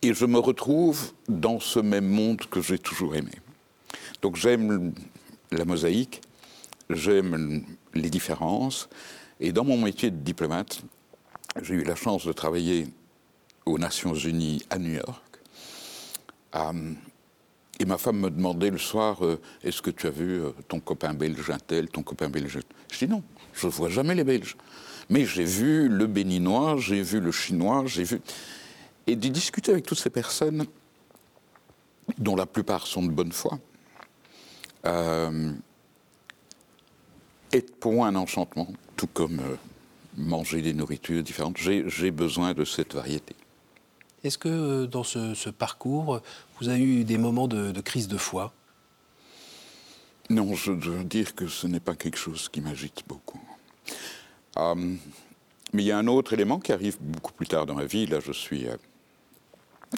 et 0.02 0.16
je 0.16 0.26
me 0.26 0.40
retrouve 0.40 1.12
dans 1.28 1.60
ce 1.60 1.78
même 1.78 2.08
monde 2.08 2.42
que 2.50 2.62
j'ai 2.62 2.80
toujours 2.80 3.16
aimé. 3.16 3.34
Donc 4.24 4.36
j'aime 4.36 4.96
la 5.52 5.64
mosaïque, 5.64 6.22
j'aime 6.90 7.64
les 7.94 8.10
différences. 8.10 8.90
Et 9.40 9.52
dans 9.52 9.64
mon 9.64 9.78
métier 9.78 10.10
de 10.10 10.18
diplomate, 10.18 10.82
j'ai 11.62 11.76
eu 11.76 11.84
la 11.84 11.96
chance 11.96 12.26
de 12.26 12.34
travailler 12.34 12.88
aux 13.70 13.78
Nations 13.78 14.14
Unies 14.14 14.64
à 14.70 14.78
New 14.78 14.94
York. 14.94 15.24
Euh, 16.56 16.94
et 17.80 17.86
ma 17.86 17.98
femme 17.98 18.20
me 18.20 18.30
demandait 18.30 18.72
le 18.72 18.78
soir 18.78 19.24
euh, 19.24 19.40
Est-ce 19.64 19.82
que 19.82 19.92
tu 19.92 20.08
as 20.08 20.12
vu 20.12 20.42
euh, 20.42 20.52
ton 20.68 20.80
copain 20.80 21.14
belge 21.14 21.50
un 21.50 21.60
tel, 21.60 21.88
ton 21.90 22.04
copain 22.04 22.30
belge? 22.30 22.60
Je 22.92 22.98
dis 22.98 23.08
non, 23.08 23.24
je 23.54 23.68
ne 23.68 23.72
vois 23.72 23.90
jamais 23.90 24.16
les 24.16 24.24
Belges. 24.24 24.58
Mais 25.10 25.26
j'ai 25.26 25.44
vu 25.44 25.88
le 25.88 26.08
béninois, 26.08 26.78
j'ai 26.78 27.02
vu 27.02 27.20
le 27.20 27.32
chinois, 27.32 27.84
j'ai 27.86 28.04
vu. 28.04 28.22
Et 29.08 29.16
de 29.16 29.28
discuter 29.28 29.72
avec 29.72 29.86
toutes 29.86 30.00
ces 30.00 30.10
personnes, 30.10 30.66
dont 32.18 32.36
la 32.36 32.46
plupart 32.46 32.86
sont 32.86 33.04
de 33.04 33.10
bonne 33.10 33.32
foi, 33.32 33.60
est 37.52 37.76
pour 37.80 37.94
moi 37.94 38.08
un 38.08 38.16
enchantement, 38.16 38.68
tout 38.96 39.08
comme 39.08 39.42
manger 40.16 40.62
des 40.62 40.74
nourritures 40.74 41.24
différentes. 41.24 41.58
J'ai 41.58 42.12
besoin 42.12 42.54
de 42.54 42.66
cette 42.66 42.94
variété. 42.94 43.36
Est-ce 44.24 44.38
que 44.38 44.50
euh, 44.50 44.88
dans 44.88 45.04
ce, 45.04 45.50
parcours, 45.50 46.22
vous 46.60 46.70
avez 46.70 46.82
eu 46.82 47.04
des 47.04 47.18
moments 47.18 47.48
de, 47.48 47.80
crise 47.82 48.08
de 48.08 48.18
foi? 48.18 48.54
Non, 50.30 50.54
je 50.56 50.74
dois 50.74 51.04
dire 51.04 51.34
que 51.36 51.48
ce 51.48 51.68
n'est 51.68 51.80
pas 51.80 51.96
quelque 51.96 52.18
chose 52.18 52.50
qui 52.50 52.62
m'agite 52.62 53.04
beaucoup. 53.08 53.42
Hum, 54.56 54.98
mais 55.72 55.84
il 55.84 55.86
y 55.86 55.92
a 55.92 55.98
un 55.98 56.08
autre 56.08 56.34
élément 56.34 56.60
qui 56.60 56.72
arrive 56.72 56.98
beaucoup 57.00 57.32
plus 57.32 57.48
tard 57.48 57.66
dans 57.66 57.76
ma 57.76 57.86
vie. 57.86 58.06
Là, 58.08 58.20
je 58.20 58.32
suis 58.32 58.68
euh, 58.68 58.76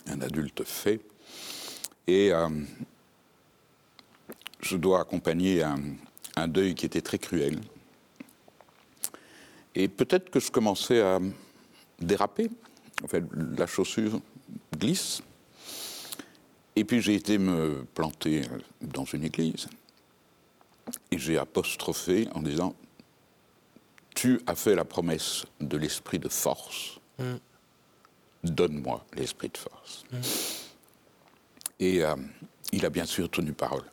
un 0.08 0.22
adulte 0.22 0.64
fait. 0.64 1.02
Et 2.08 2.32
hum, 2.34 2.68
je 4.62 4.78
dois 4.78 5.02
accompagner 5.02 5.64
un, 5.64 5.80
un, 6.36 6.48
deuil 6.48 6.76
qui 6.76 6.86
était 6.86 7.02
très 7.02 7.18
cruel. 7.18 7.60
Et 9.74 9.88
peut-être 9.88 10.30
que 10.30 10.40
je 10.40 10.52
commençais 10.52 11.02
à 11.02 11.20
déraper 12.00 12.50
en 13.04 13.08
fait, 13.08 13.24
la 13.58 13.68
chaussure 13.68 14.22
glisse. 14.78 15.22
Et 16.76 16.84
puis 16.86 17.02
j'ai 17.02 17.16
été 17.16 17.38
me 17.38 17.86
planter 17.94 18.44
dans 18.82 19.06
une 19.06 19.24
église 19.24 19.68
et 21.12 21.18
j'ai 21.18 21.38
apostrophé 21.38 22.28
en 22.34 22.42
disant 22.42 22.76
Tu 24.16 24.40
as 24.48 24.56
fait 24.56 24.76
la 24.76 24.86
promesse 24.86 25.46
de 25.60 25.78
l'esprit 25.78 26.20
de 26.20 26.30
force, 26.30 27.00
mm. 27.20 27.36
donne-moi 28.46 29.06
l'esprit 29.16 29.50
de 29.50 29.58
force. 29.58 30.06
Mm. 30.12 30.18
Et 31.82 32.04
euh, 32.04 32.16
il 32.72 32.86
a 32.86 32.90
bien 32.90 33.06
sûr 33.06 33.30
tenu 33.30 33.52
parole. 33.54 33.84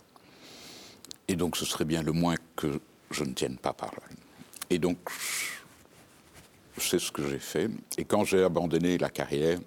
Et 1.26 1.36
donc 1.36 1.56
ce 1.56 1.64
serait 1.64 1.84
bien 1.84 2.02
le 2.02 2.12
moins 2.12 2.36
que 2.56 2.80
je 3.10 3.24
ne 3.24 3.32
tienne 3.32 3.56
pas 3.56 3.72
parole. 3.72 3.98
Et 4.70 4.78
donc 4.78 4.98
c'est 6.78 6.98
ce 6.98 7.12
que 7.12 7.28
j'ai 7.28 7.38
fait. 7.38 7.70
Et 7.96 8.04
quand 8.04 8.24
j'ai 8.24 8.42
abandonné 8.42 8.98
la 8.98 9.10
carrière, 9.10 9.58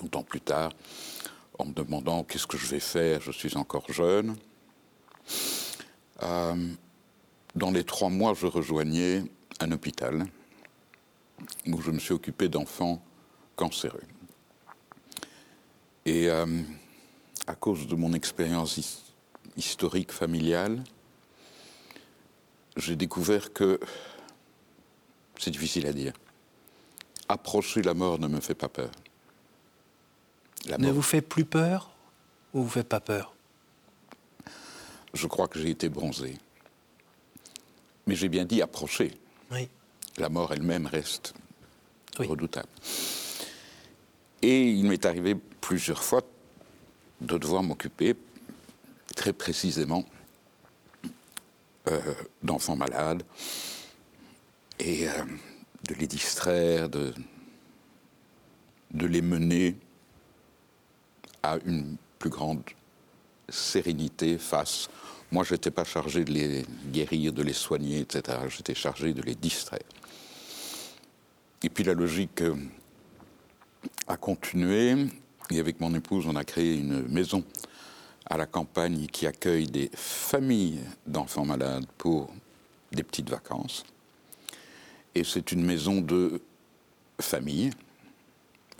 longtemps 0.00 0.22
plus 0.22 0.40
tard, 0.40 0.72
en 1.58 1.66
me 1.66 1.72
demandant 1.72 2.24
qu'est-ce 2.24 2.46
que 2.46 2.58
je 2.58 2.66
vais 2.66 2.80
faire, 2.80 3.20
je 3.20 3.30
suis 3.30 3.56
encore 3.56 3.90
jeune, 3.92 4.36
euh, 6.22 6.68
dans 7.54 7.70
les 7.70 7.84
trois 7.84 8.08
mois, 8.08 8.34
je 8.34 8.46
rejoignais 8.46 9.22
un 9.60 9.70
hôpital 9.72 10.26
où 11.66 11.80
je 11.80 11.90
me 11.90 11.98
suis 11.98 12.12
occupé 12.12 12.48
d'enfants 12.48 13.02
cancéreux. 13.56 14.02
Et 16.06 16.28
euh, 16.28 16.46
à 17.46 17.54
cause 17.54 17.86
de 17.86 17.94
mon 17.94 18.12
expérience 18.12 19.04
historique 19.56 20.12
familiale, 20.12 20.82
j'ai 22.76 22.96
découvert 22.96 23.52
que 23.52 23.78
c'est 25.44 25.50
difficile 25.50 25.86
à 25.86 25.92
dire. 25.92 26.14
Approcher 27.28 27.82
la 27.82 27.92
mort 27.92 28.18
ne 28.18 28.28
me 28.28 28.40
fait 28.40 28.54
pas 28.54 28.70
peur. 28.70 28.90
ne 30.78 30.90
vous 30.90 31.02
fait 31.02 31.20
plus 31.20 31.44
peur 31.44 31.90
ou 32.54 32.62
vous 32.62 32.68
fait 32.70 32.84
pas 32.84 33.00
peur? 33.00 33.34
Je 35.12 35.26
crois 35.26 35.46
que 35.46 35.58
j'ai 35.58 35.68
été 35.68 35.90
bronzé. 35.90 36.38
Mais 38.06 38.14
j'ai 38.14 38.30
bien 38.30 38.46
dit 38.46 38.62
approcher. 38.62 39.18
Oui. 39.50 39.68
La 40.16 40.30
mort 40.30 40.52
elle-même 40.52 40.86
reste 40.86 41.34
redoutable. 42.16 42.68
Et 44.40 44.70
il 44.70 44.86
m'est 44.86 45.04
arrivé 45.04 45.36
plusieurs 45.60 46.02
fois 46.02 46.22
de 47.20 47.36
devoir 47.36 47.62
m'occuper 47.62 48.16
très 49.14 49.34
précisément 49.34 50.04
euh, 51.88 52.14
d'enfants 52.42 52.76
malades, 52.76 53.22
et 54.78 55.08
euh, 55.08 55.24
de 55.88 55.94
les 55.94 56.06
distraire, 56.06 56.88
de, 56.88 57.14
de 58.92 59.06
les 59.06 59.22
mener 59.22 59.76
à 61.42 61.58
une 61.64 61.96
plus 62.18 62.30
grande 62.30 62.62
sérénité 63.48 64.38
face. 64.38 64.88
Moi, 65.30 65.44
je 65.44 65.54
n'étais 65.54 65.70
pas 65.70 65.84
chargé 65.84 66.24
de 66.24 66.32
les 66.32 66.64
guérir, 66.86 67.32
de 67.32 67.42
les 67.42 67.52
soigner, 67.52 68.00
etc. 68.00 68.38
J'étais 68.48 68.74
chargé 68.74 69.12
de 69.12 69.22
les 69.22 69.34
distraire. 69.34 69.82
Et 71.62 71.68
puis 71.68 71.84
la 71.84 71.94
logique 71.94 72.42
euh, 72.42 72.56
a 74.06 74.16
continué. 74.16 75.06
Et 75.50 75.60
avec 75.60 75.80
mon 75.80 75.94
épouse, 75.94 76.26
on 76.26 76.36
a 76.36 76.44
créé 76.44 76.76
une 76.76 77.06
maison 77.08 77.44
à 78.26 78.36
la 78.38 78.46
campagne 78.46 79.06
qui 79.06 79.26
accueille 79.26 79.66
des 79.66 79.90
familles 79.94 80.80
d'enfants 81.06 81.44
malades 81.44 81.86
pour 81.98 82.30
des 82.92 83.02
petites 83.02 83.28
vacances. 83.28 83.84
Et 85.14 85.24
c'est 85.24 85.52
une 85.52 85.64
maison 85.64 86.00
de 86.00 86.40
famille, 87.20 87.70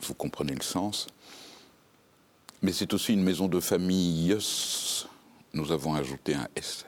vous 0.03 0.15
comprenez 0.15 0.55
le 0.55 0.63
sens, 0.63 1.07
mais 2.63 2.73
c'est 2.73 2.93
aussi 2.95 3.13
une 3.13 3.23
maison 3.23 3.47
de 3.47 3.61
famille, 3.61 4.37
nous 5.53 5.71
avons 5.71 5.95
ajouté 5.95 6.35
un 6.35 6.49
S. 6.57 6.87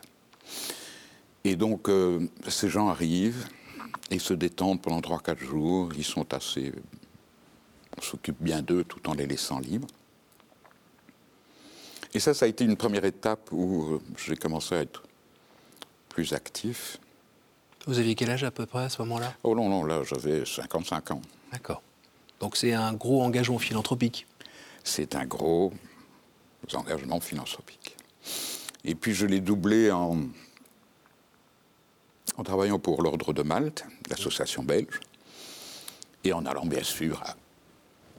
Et 1.44 1.54
donc, 1.54 1.88
euh, 1.88 2.26
ces 2.48 2.68
gens 2.68 2.88
arrivent 2.88 3.46
et 4.10 4.18
se 4.18 4.34
détendent 4.34 4.82
pendant 4.82 5.00
3-4 5.00 5.38
jours, 5.38 5.90
ils 5.96 6.04
sont 6.04 6.32
assez. 6.34 6.72
On 7.96 8.02
s'occupe 8.02 8.36
bien 8.40 8.62
d'eux 8.62 8.84
tout 8.84 9.08
en 9.08 9.14
les 9.14 9.26
laissant 9.26 9.60
libres. 9.60 9.86
Et 12.14 12.20
ça, 12.20 12.34
ça 12.34 12.46
a 12.46 12.48
été 12.48 12.64
une 12.64 12.76
première 12.76 13.04
étape 13.04 13.52
où 13.52 13.94
euh, 13.94 14.00
j'ai 14.16 14.36
commencé 14.36 14.74
à 14.74 14.80
être 14.80 15.02
plus 16.08 16.32
actif. 16.32 16.98
Vous 17.86 18.00
aviez 18.00 18.16
quel 18.16 18.30
âge 18.30 18.42
à 18.42 18.50
peu 18.50 18.66
près 18.66 18.84
à 18.84 18.88
ce 18.88 19.00
moment-là? 19.02 19.32
Oh 19.44 19.54
non, 19.54 19.68
non, 19.68 19.84
là 19.84 20.02
j'avais 20.02 20.44
55 20.44 21.12
ans. 21.12 21.22
D'accord. 21.52 21.82
Donc 22.40 22.56
c'est 22.56 22.72
un 22.72 22.92
gros 22.92 23.22
engagement 23.22 23.58
philanthropique? 23.58 24.26
C'est 24.82 25.14
un 25.14 25.24
gros 25.24 25.72
engagement 26.74 27.20
philanthropique. 27.20 27.96
Et 28.84 28.94
puis 28.94 29.14
je 29.14 29.26
l'ai 29.26 29.40
doublé 29.40 29.90
en, 29.92 30.18
en 32.36 32.42
travaillant 32.42 32.78
pour 32.78 33.02
l'Ordre 33.02 33.32
de 33.32 33.42
Malte, 33.42 33.84
l'association 34.10 34.64
belge, 34.64 35.00
et 36.24 36.32
en 36.32 36.44
allant 36.44 36.66
bien 36.66 36.82
sûr 36.82 37.22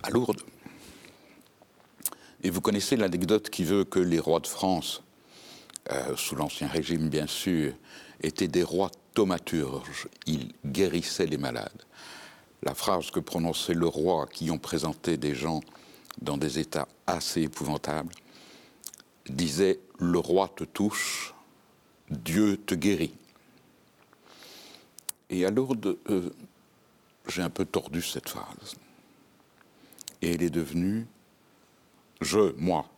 à, 0.03 0.09
Lourdes. 0.09 0.41
Et 2.43 2.50
vous 2.50 2.62
connaissez 2.62 2.95
l'anecdote 2.95 3.50
qui 3.50 3.65
veut 3.65 3.83
que 3.83 4.00
les 4.00 4.19
rois 4.19 4.39
de 4.39 4.47
France, 4.47 5.03
euh, 5.91 6.15
sous 6.15 6.36
l'Ancien 6.36 6.67
Régime 6.67 7.09
bien 7.09 7.27
sûr, 7.27 7.74
étaient 8.21 8.47
des 8.47 8.63
rois 8.63 8.91
thaumaturge, 9.13 10.07
il 10.25 10.53
guérissait 10.65 11.25
les 11.25 11.38
malades. 11.38 11.83
La 12.63 12.74
phrase 12.74 13.12
que 13.12 13.19
prononçait 13.19 13.74
le 13.74 13.88
roi 13.88 14.27
qui 14.27 14.51
ont 14.51 14.57
présenté 14.57 15.17
des 15.17 15.36
gens 15.36 15.62
dans 16.21 16.38
des 16.38 16.59
états 16.59 16.88
assez 17.05 17.43
épouvantables 17.43 18.13
disait 19.29 19.79
Le 20.00 20.19
roi 20.19 20.50
te 20.55 20.63
touche, 20.63 21.33
Dieu 22.09 22.57
te 22.57 22.75
guérit. 22.75 23.13
Et 25.29 25.45
à 25.45 25.51
Lourdes, 25.51 25.97
euh, 26.09 26.29
j'ai 27.27 27.41
un 27.41 27.50
peu 27.50 27.65
tordu 27.65 28.01
cette 28.01 28.29
phrase. 28.29 28.75
Et 30.21 30.33
elle 30.33 30.41
est 30.41 30.50
devenue 30.50 31.05
Je, 32.21 32.53
moi, 32.57 32.89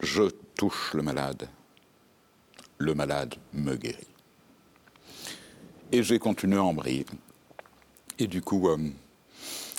je 0.00 0.24
touche 0.54 0.94
le 0.94 1.02
malade, 1.02 1.48
le 2.78 2.94
malade 2.94 3.34
me 3.52 3.74
guérit. 3.76 4.09
Et 5.92 6.02
j'ai 6.02 6.18
continué 6.18 6.56
à 6.56 6.62
embrayer. 6.62 7.04
Et 8.18 8.26
du 8.26 8.42
coup, 8.42 8.68
euh, 8.68 8.76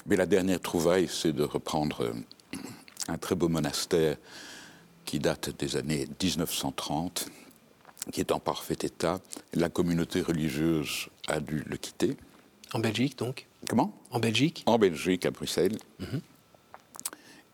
mais 0.06 0.16
la 0.16 0.26
dernière 0.26 0.60
trouvaille, 0.60 1.08
c'est 1.08 1.32
de 1.32 1.44
reprendre 1.44 2.02
euh, 2.04 2.14
un 3.08 3.18
très 3.18 3.36
beau 3.36 3.48
monastère 3.48 4.18
qui 5.06 5.20
date 5.20 5.50
des 5.58 5.78
années 5.78 6.08
1930, 6.22 7.30
qui 8.12 8.20
est 8.20 8.32
en 8.32 8.40
parfait 8.40 8.78
état. 8.82 9.20
La 9.54 9.70
communauté 9.70 10.22
religieuse 10.22 11.08
a 11.28 11.40
dû 11.40 11.64
le 11.66 11.78
quitter. 11.78 12.18
En 12.74 12.80
Belgique, 12.80 13.18
donc 13.18 13.48
Comment? 13.70 13.94
En 14.10 14.20
Belgique 14.20 14.64
En 14.66 14.80
Belgique, 14.80 15.26
à 15.26 15.32
Bruxelles. 15.32 15.78
Mhm. 16.00 16.22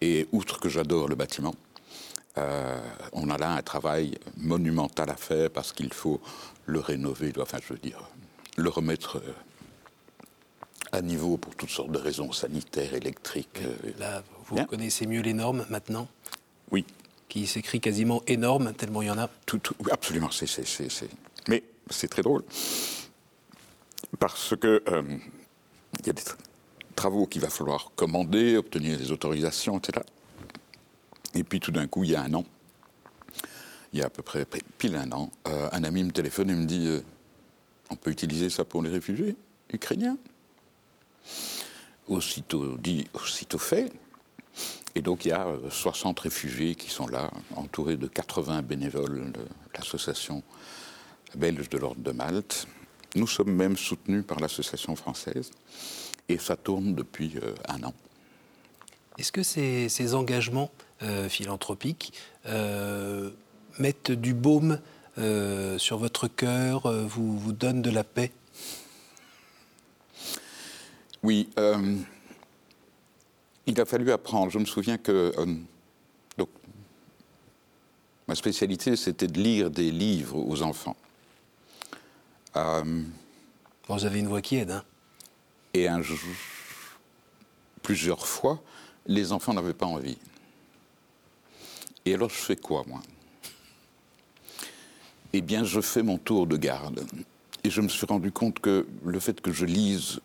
Et 0.02 0.28
outre 0.32 0.60
que 0.60 0.70
j'adore 0.70 1.08
le 1.08 1.16
bâtiment, 1.16 1.54
Euh, 2.38 2.80
on 3.14 3.30
a 3.32 3.38
là 3.38 3.54
un 3.54 3.64
travail 3.64 4.14
monumental 4.38 5.10
à 5.10 5.16
faire 5.16 5.50
parce 5.50 5.74
qu'il 5.74 5.92
faut 5.92 6.22
le 6.68 6.80
rénover, 6.80 7.34
enfin 7.42 7.58
je 7.66 7.74
veux 7.74 7.80
dire, 7.80 7.98
le 8.58 8.70
remettre 8.70 9.18
euh, 9.18 9.34
à 10.92 11.02
niveau 11.02 11.38
pour 11.38 11.56
toutes 11.56 11.70
sortes 11.70 11.92
de 11.92 11.98
raisons 11.98 12.32
sanitaires, 12.32 12.94
électriques. 12.94 13.62
Euh, 13.62 13.76
là, 14.00 14.24
vous 14.48 14.66
connaissez 14.66 15.08
mieux 15.08 15.22
les 15.22 15.34
normes 15.34 15.66
maintenant 15.70 16.08
Oui. 16.72 16.86
Qui 17.30 17.48
s'écrit 17.48 17.80
quasiment 17.80 18.22
énorme, 18.28 18.74
tellement 18.74 19.02
il 19.02 19.08
y 19.08 19.12
en 19.12 19.18
a 19.18 19.30
tout, 19.46 19.62
Absolument, 19.92 20.32
c'est, 20.32 20.48
mais 21.48 21.64
c'est 21.90 22.08
très 22.08 22.22
drôle. 22.22 22.44
Parce 24.20 24.56
que 24.56 24.82
il 26.00 26.08
y 26.08 26.10
a 26.10 26.14
des 26.14 26.24
travaux 26.96 27.28
qu'il 27.28 27.42
va 27.42 27.50
falloir 27.50 27.92
commander, 27.96 28.58
obtenir 28.58 28.98
des 28.98 29.12
autorisations, 29.12 29.78
etc. 29.78 30.06
Et 31.36 31.44
puis 31.44 31.60
tout 31.60 31.72
d'un 31.72 31.88
coup, 31.88 32.04
il 32.04 32.12
y 32.12 32.16
a 32.16 32.22
un 32.22 32.34
an, 32.34 32.46
il 33.94 34.00
y 34.00 34.02
a 34.02 34.08
à 34.08 34.10
peu 34.10 34.24
près 34.24 34.46
pile 34.78 34.96
un 34.96 35.12
an, 35.12 35.32
euh, 35.48 35.70
un 35.72 35.84
ami 35.84 36.04
me 36.04 36.12
téléphone 36.12 36.50
et 36.50 36.56
me 36.56 36.66
dit 36.66 36.88
euh, 36.88 37.02
On 37.90 37.96
peut 37.96 38.12
utiliser 38.12 38.50
ça 38.50 38.66
pour 38.66 38.82
les 38.82 38.90
réfugiés 38.90 39.36
ukrainiens 39.72 40.18
Aussitôt 42.08 42.78
dit, 42.78 43.08
aussitôt 43.14 43.58
fait. 43.58 43.92
Et 44.96 45.02
donc 45.02 45.26
il 45.26 45.30
y 45.30 45.34
a 45.34 45.48
60 45.70 46.18
euh, 46.18 46.22
réfugiés 46.22 46.76
qui 46.76 46.90
sont 46.90 47.08
là, 47.08 47.30
entourés 47.56 47.98
de 47.98 48.08
80 48.08 48.62
bénévoles 48.62 49.32
de 49.32 49.42
l'association 49.76 50.42
belge 51.36 51.70
de 51.70 51.78
l'Ordre 51.78 52.02
de 52.02 52.12
Malte. 52.12 52.68
Nous 53.16 53.28
sommes 53.28 53.54
même 53.54 53.78
soutenus 53.78 54.24
par 54.26 54.40
l'association 54.40 54.96
française 54.96 55.52
et 56.30 56.38
ça 56.38 56.56
tourne 56.56 56.96
depuis 56.96 57.36
un 57.68 57.84
an. 57.84 57.94
Est-ce 59.18 59.32
que 59.32 59.44
ces, 59.44 60.14
engagements 60.14 60.72
euh, 61.02 61.28
philanthropiques 61.28 62.14
euh, 62.46 63.32
mettent 63.80 64.12
du 64.12 64.34
baume 64.34 64.80
euh, 65.18 65.78
sur 65.78 65.98
votre 65.98 66.28
cœur, 66.28 66.92
vous, 67.08 67.38
vous 67.38 67.54
donnent 67.54 67.82
de 67.82 67.90
la 67.90 68.04
paix? 68.04 68.32
Oui. 71.24 71.50
il 73.66 73.82
a 73.82 73.86
fallu 73.86 74.12
apprendre. 74.12 74.52
Je 74.52 74.60
me 74.60 74.66
souviens 74.66 74.98
que. 74.98 75.34
donc, 76.38 76.50
ma 78.28 78.36
spécialité, 78.36 78.96
c'était 78.96 79.28
de 79.28 79.40
lire 79.40 79.70
des 79.70 79.92
livres 79.92 80.38
aux 80.38 80.62
enfants. 80.62 80.96
vous 82.54 84.06
avez 84.06 84.20
une 84.20 84.28
voix 84.28 84.42
qui 84.42 84.58
aide, 84.58 84.72
hein? 84.72 84.84
Et 85.74 85.88
un, 85.88 86.02
plusieurs 87.88 88.28
fois, 88.28 88.62
les 89.06 89.32
enfants 89.32 89.54
n'avaient 89.54 89.74
pas 89.74 89.86
envie. 89.86 90.18
Et 92.06 92.14
alors 92.14 92.30
je 92.30 92.36
fais 92.36 92.56
quoi, 92.56 92.84
moi? 92.88 93.02
Eh 95.34 95.42
bien, 95.42 95.64
je 95.64 95.82
fais 95.82 96.04
mon 96.04 96.18
tour 96.18 96.48
de 96.48 96.58
garde. 96.58 97.06
Et 97.64 97.70
je 97.70 97.82
me 97.82 97.88
suis 97.88 98.06
rendu 98.06 98.32
compte 98.32 98.60
que 98.60 98.88
le 99.06 99.20
fait 99.20 99.42
que 99.42 99.52
je 99.52 99.66
lise 99.66 100.20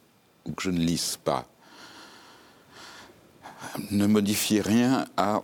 ou 0.45 0.53
que 0.53 0.63
je 0.63 0.71
ne 0.71 0.79
lise 0.79 1.19
pas 1.23 1.47
ne 3.91 4.07
modifiait 4.07 4.61
rien 4.61 5.07
à 5.17 5.43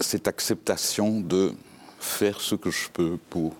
cette 0.00 0.28
acceptation 0.28 1.20
de 1.20 1.54
faire 1.98 2.40
ce 2.40 2.54
que 2.54 2.70
je 2.70 2.88
peux 2.90 3.18
pour. 3.30 3.54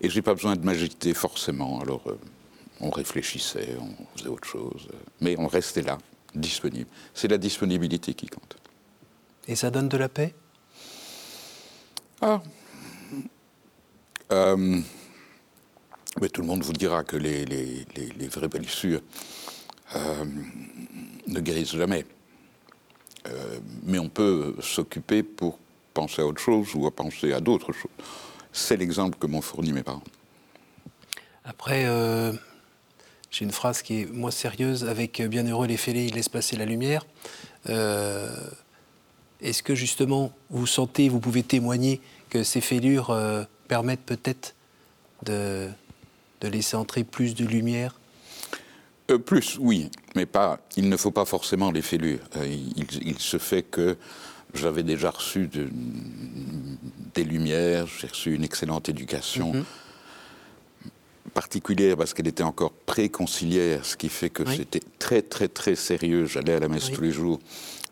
Et 0.00 0.08
j'ai 0.08 0.22
pas 0.22 0.34
besoin 0.34 0.56
de 0.56 0.64
m'agiter 0.64 1.14
forcément. 1.14 1.80
Alors, 1.80 2.02
euh, 2.06 2.18
on 2.80 2.90
réfléchissait, 2.90 3.76
on 3.80 4.16
faisait 4.16 4.28
autre 4.28 4.46
chose, 4.46 4.88
mais 5.20 5.36
on 5.38 5.46
restait 5.46 5.82
là, 5.82 5.98
disponible. 6.34 6.88
C'est 7.14 7.28
la 7.28 7.38
disponibilité 7.38 8.14
qui 8.14 8.26
compte. 8.26 8.56
Et 9.48 9.56
ça 9.56 9.70
donne 9.70 9.88
de 9.88 9.96
la 9.96 10.08
paix? 10.08 10.34
Ah. 12.20 12.42
Euh, 14.32 14.80
mais 16.20 16.28
tout 16.28 16.40
le 16.40 16.46
monde 16.46 16.62
vous 16.62 16.72
dira 16.72 17.04
que 17.04 17.16
les, 17.16 17.46
vraies 18.28 18.48
blessures 18.48 19.00
euh, 19.96 20.24
ne 21.26 21.40
guérissent 21.40 21.76
jamais. 21.76 22.04
Euh, 23.26 23.58
mais 23.84 23.98
on 23.98 24.08
peut 24.08 24.56
s'occuper 24.60 25.22
pour 25.22 25.58
penser 25.94 26.22
à 26.22 26.26
autre 26.26 26.40
chose 26.40 26.74
ou 26.74 26.86
à 26.86 26.90
penser 26.90 27.32
à 27.32 27.40
d'autres 27.40 27.72
choses. 27.72 27.90
C'est 28.52 28.76
l'exemple 28.76 29.18
que 29.18 29.26
m'ont 29.26 29.40
fourni 29.40 29.72
mes 29.72 29.82
parents. 29.82 30.02
Après, 31.44 31.86
j'ai 33.30 33.44
une 33.44 33.52
phrase 33.52 33.82
qui 33.82 34.02
est 34.02 34.12
moins 34.12 34.30
sérieuse. 34.30 34.84
Avec 34.84 35.22
Bienheureux 35.22 35.66
les 35.66 35.76
fêlés, 35.76 36.06
il 36.06 36.14
laisse 36.14 36.28
passer 36.28 36.56
la 36.56 36.64
lumière. 36.66 37.06
Est-ce 39.40 39.62
que 39.62 39.74
justement 39.74 40.32
vous 40.50 40.66
sentez, 40.66 41.08
vous 41.08 41.20
pouvez 41.20 41.42
témoigner 41.42 42.00
que 42.28 42.42
ces 42.42 42.60
fêlures 42.60 43.10
euh, 43.10 43.44
permettent 43.68 44.04
peut-être 44.04 44.54
de, 45.24 45.68
de, 46.40 46.48
laisser 46.48 46.76
entrer 46.76 47.04
plus 47.04 47.34
de 47.34 47.44
lumière 47.44 48.00
euh, 49.10 49.18
Plus, 49.18 49.58
oui, 49.60 49.90
mais 50.16 50.26
pas. 50.26 50.58
Il 50.76 50.88
ne 50.88 50.96
faut 50.96 51.10
pas 51.10 51.24
forcément 51.24 51.70
les 51.70 51.82
fêlures. 51.82 52.20
Euh, 52.36 52.56
il, 52.76 53.18
se 53.18 53.38
fait 53.38 53.62
que 53.62 53.96
j'avais 54.54 54.82
déjà 54.82 55.10
reçu 55.10 55.46
de, 55.46 55.68
des 57.14 57.24
lumières, 57.24 57.86
j'ai 57.86 58.08
reçu 58.08 58.34
une 58.34 58.44
excellente 58.44 58.88
éducation. 58.88 59.52
Mhm. 59.52 59.64
particulière 61.34 61.96
parce 61.96 62.14
qu'elle 62.14 62.26
était 62.26 62.42
encore 62.42 62.72
préconciliaire, 62.72 63.84
ce 63.84 63.96
qui 63.96 64.08
fait 64.08 64.30
que 64.30 64.48
c'était 64.50 64.82
très 64.98 65.22
très 65.22 65.48
très 65.48 65.76
sérieux. 65.76 66.26
J'allais 66.26 66.54
à 66.54 66.60
la 66.60 66.68
messe 66.68 66.90
tous 66.90 67.02
les 67.02 67.12
jours. 67.12 67.38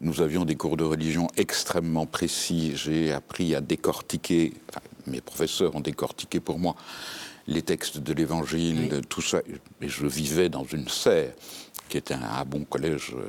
Nous 0.01 0.21
avions 0.21 0.45
des 0.45 0.57
cours 0.57 0.77
de 0.77 0.85
religion 0.85 1.29
extrêmement 1.37 2.07
précis. 2.07 2.73
J'ai 2.77 3.13
appris 3.13 3.55
à 3.55 3.61
décortiquer, 3.61 4.53
mes 5.07 5.21
professeurs 5.21 5.75
ont 5.75 5.81
décortiqué 5.81 6.41
pour 6.41 6.59
moi 6.59 6.77
les 7.47 7.63
textes 7.63 7.99
de 7.99 8.13
l'Évangile, 8.13 9.01
tout 9.09 9.23
ça. 9.23 9.41
Et 9.81 9.89
je 9.89 10.07
vivais 10.07 10.49
dans 10.49 10.65
une 10.65 10.89
serre, 10.89 11.33
qui 11.89 11.97
était 11.97 12.15
un, 12.15 12.45
bon 12.45 12.65
collège 12.65 13.15
euh, 13.17 13.29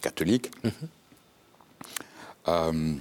catholique. 0.00 0.50
Mhm. 0.64 0.72
Euh, 2.48 2.94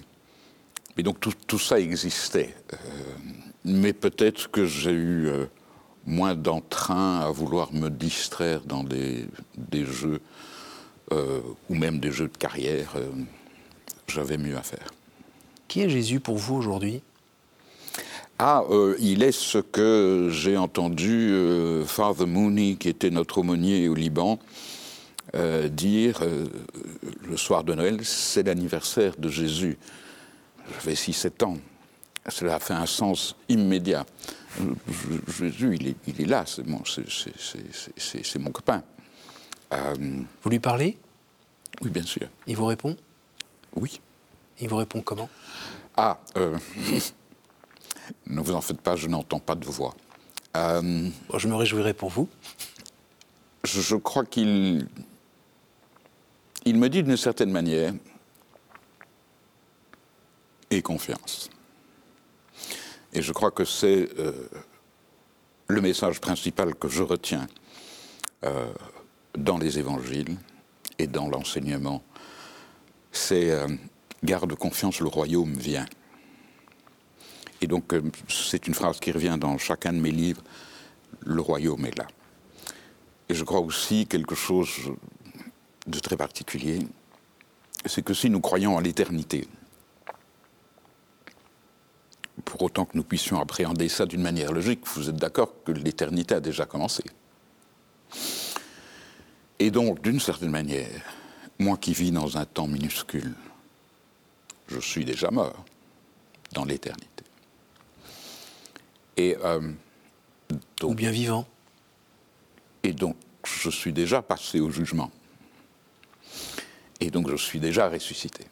et 0.98 1.04
donc 1.04 1.18
tout, 1.20 1.60
ça 1.60 1.80
existait. 1.80 2.56
Euh, 2.74 2.78
mais 3.64 3.94
peut-être 3.94 4.50
que 4.50 4.66
j'ai 4.66 4.92
eu 4.92 5.30
moins 6.06 6.36
d'entrain 6.36 7.20
à 7.20 7.30
vouloir 7.30 7.74
me 7.74 7.90
distraire 7.90 8.62
dans 8.62 8.84
des, 8.84 9.28
des 9.58 9.86
jeux 9.86 10.20
ou 11.70 11.76
même 11.76 12.00
des 12.00 12.12
jeux 12.12 12.30
de 12.30 12.38
carrière, 12.38 12.94
j'avais 14.08 14.38
mieux 14.38 14.56
à 14.56 14.62
faire. 14.62 14.92
Qui 15.68 15.82
est 15.82 15.90
Jésus 15.90 16.22
pour 16.22 16.38
vous 16.38 16.56
aujourd'hui? 16.56 17.02
Ah, 18.44 18.64
euh, 18.70 18.96
il 19.00 19.24
est 19.24 19.32
ce 19.32 19.60
que 19.60 20.30
j'ai 20.32 20.58
entendu 20.58 21.34
Father 21.86 22.26
Mooney, 22.26 22.76
qui 22.76 22.90
était 22.90 23.10
notre 23.10 23.40
aumônier 23.40 23.88
au 23.88 23.94
Liban, 23.94 24.40
dire 25.70 26.22
le 27.30 27.38
soir 27.38 27.64
de 27.64 27.74
Noël, 27.74 28.00
c'est 28.04 28.44
l'anniversaire 28.44 29.14
de 29.18 29.30
Jésus. 29.30 29.78
J'avais 30.74 30.96
6-7 30.96 31.46
ans. 31.46 31.58
Cela 32.28 32.56
a 32.56 32.60
fait 32.60 32.74
un 32.74 32.86
sens 32.86 33.36
immédiat. 33.50 34.06
Jésus, 35.40 35.76
il 35.80 35.88
est, 35.90 35.96
il 36.08 36.22
est 36.22 36.26
là, 36.26 36.44
c'est 36.46 36.66
mon, 36.68 36.82
mon 38.40 38.52
copain. 38.52 38.84
Euh, 39.74 39.96
vous 40.44 40.50
lui 40.50 40.60
parlez? 40.60 40.98
Oui, 41.82 41.90
bien 41.90 42.04
sûr. 42.04 42.28
Il 42.46 42.58
vous 42.58 42.66
répond? 42.66 42.96
Oui. 43.76 44.02
Il 44.60 44.68
vous 44.68 44.76
répond 44.76 45.02
comment? 45.02 45.30
Ah, 45.96 46.20
euh, 46.38 46.58
ne 48.32 48.41
vous 48.41 48.54
en 48.54 48.62
faites 48.62 48.82
pas, 48.82 48.96
je 48.96 49.08
n'entends 49.08 49.39
pas 49.39 49.56
de 49.56 49.65
voix. 49.65 49.96
Euh, 50.58 51.10
je 51.38 51.48
me 51.48 51.56
réjouirai 51.56 51.94
pour 51.94 52.10
vous. 52.10 52.28
Je, 53.63 53.96
crois 53.96 54.26
qu'il 54.26 54.88
il 56.65 56.78
me 56.78 56.89
dit 56.89 57.04
d'une 57.04 57.17
certaine 57.17 57.52
manière 57.52 57.94
et 60.72 60.82
confiance. 60.82 61.50
Et 63.13 63.22
je 63.22 63.32
crois 63.34 63.52
que 63.52 63.65
c'est 63.65 64.10
le 65.67 65.82
message 65.82 66.20
principal 66.20 66.74
que 66.74 66.88
je 66.88 67.04
retiens 67.04 67.48
dans 69.38 69.58
les 69.58 69.80
évangiles 69.80 70.38
et 71.00 71.08
dans 71.08 71.28
l'enseignement, 71.28 72.04
c'est 73.12 73.52
euh, 73.52 73.67
garde 74.24 74.54
confiance, 74.56 75.00
le 75.00 75.08
royaume 75.08 75.54
vient. 75.54 75.86
Et 77.62 77.67
donc 77.67 77.93
euh, 77.93 78.02
c'est 78.28 78.67
une 78.67 78.74
phrase 78.74 79.00
qui 79.00 79.12
revient 79.12 79.38
dans 79.39 79.58
chacun 79.58 79.93
de 79.93 80.00
mes 80.00 80.12
livres, 80.12 80.41
le 81.21 81.41
royaume 81.41 81.86
est 81.86 81.97
là. 81.97 82.08
Et 83.30 83.34
je 83.34 83.43
crois 83.43 83.60
aussi 83.60 84.08
quelque 84.08 84.36
chose 84.36 84.69
de 85.88 86.00
très 86.00 86.17
particulier, 86.17 86.80
c'est 87.86 88.04
que 88.04 88.13
si 88.13 88.30
nous 88.30 88.41
croyons 88.41 88.78
à 88.78 88.82
l'éternité, 88.82 89.47
pour 92.45 92.62
autant 92.63 92.86
que 92.86 92.97
nous 92.97 93.04
puissions 93.04 93.39
appréhender 93.39 93.88
ça 93.89 94.06
d'une 94.06 94.21
manière 94.21 94.52
logique, 94.52 94.86
vous 94.95 95.10
êtes 95.10 95.15
d'accord 95.15 95.54
que 95.63 95.71
l'éternité 95.71 96.36
a 96.36 96.39
déjà 96.39 96.65
commencé. 96.65 97.04
Et 99.60 99.69
donc, 99.69 100.02
d'une 100.02 100.19
certaine 100.19 100.50
manière, 100.50 101.02
moi 101.60 101.78
qui 101.78 101.93
vis 101.93 102.12
dans 102.12 102.38
un 102.38 102.45
temps 102.45 102.67
minuscule, 102.67 103.36
je 104.67 104.80
suis 104.80 105.06
déjà 105.06 105.30
mort. 105.30 105.65
dans 106.54 106.65
l'éternité. 106.65 107.11
Et 109.22 109.38
euh, 109.44 109.62
Ou 110.84 110.96
bien 110.96 111.12
vivant. 111.12 111.46
Et 112.82 112.92
donc, 112.92 113.16
je 113.46 113.70
suis 113.70 113.94
déjà 113.94 114.24
passé 114.24 114.60
au 114.60 114.72
jugement. 114.72 115.12
Et 117.00 117.12
donc, 117.12 117.30
je 117.30 117.36
suis 117.36 117.60
déjà 117.60 117.88
ressuscité. 117.88 118.46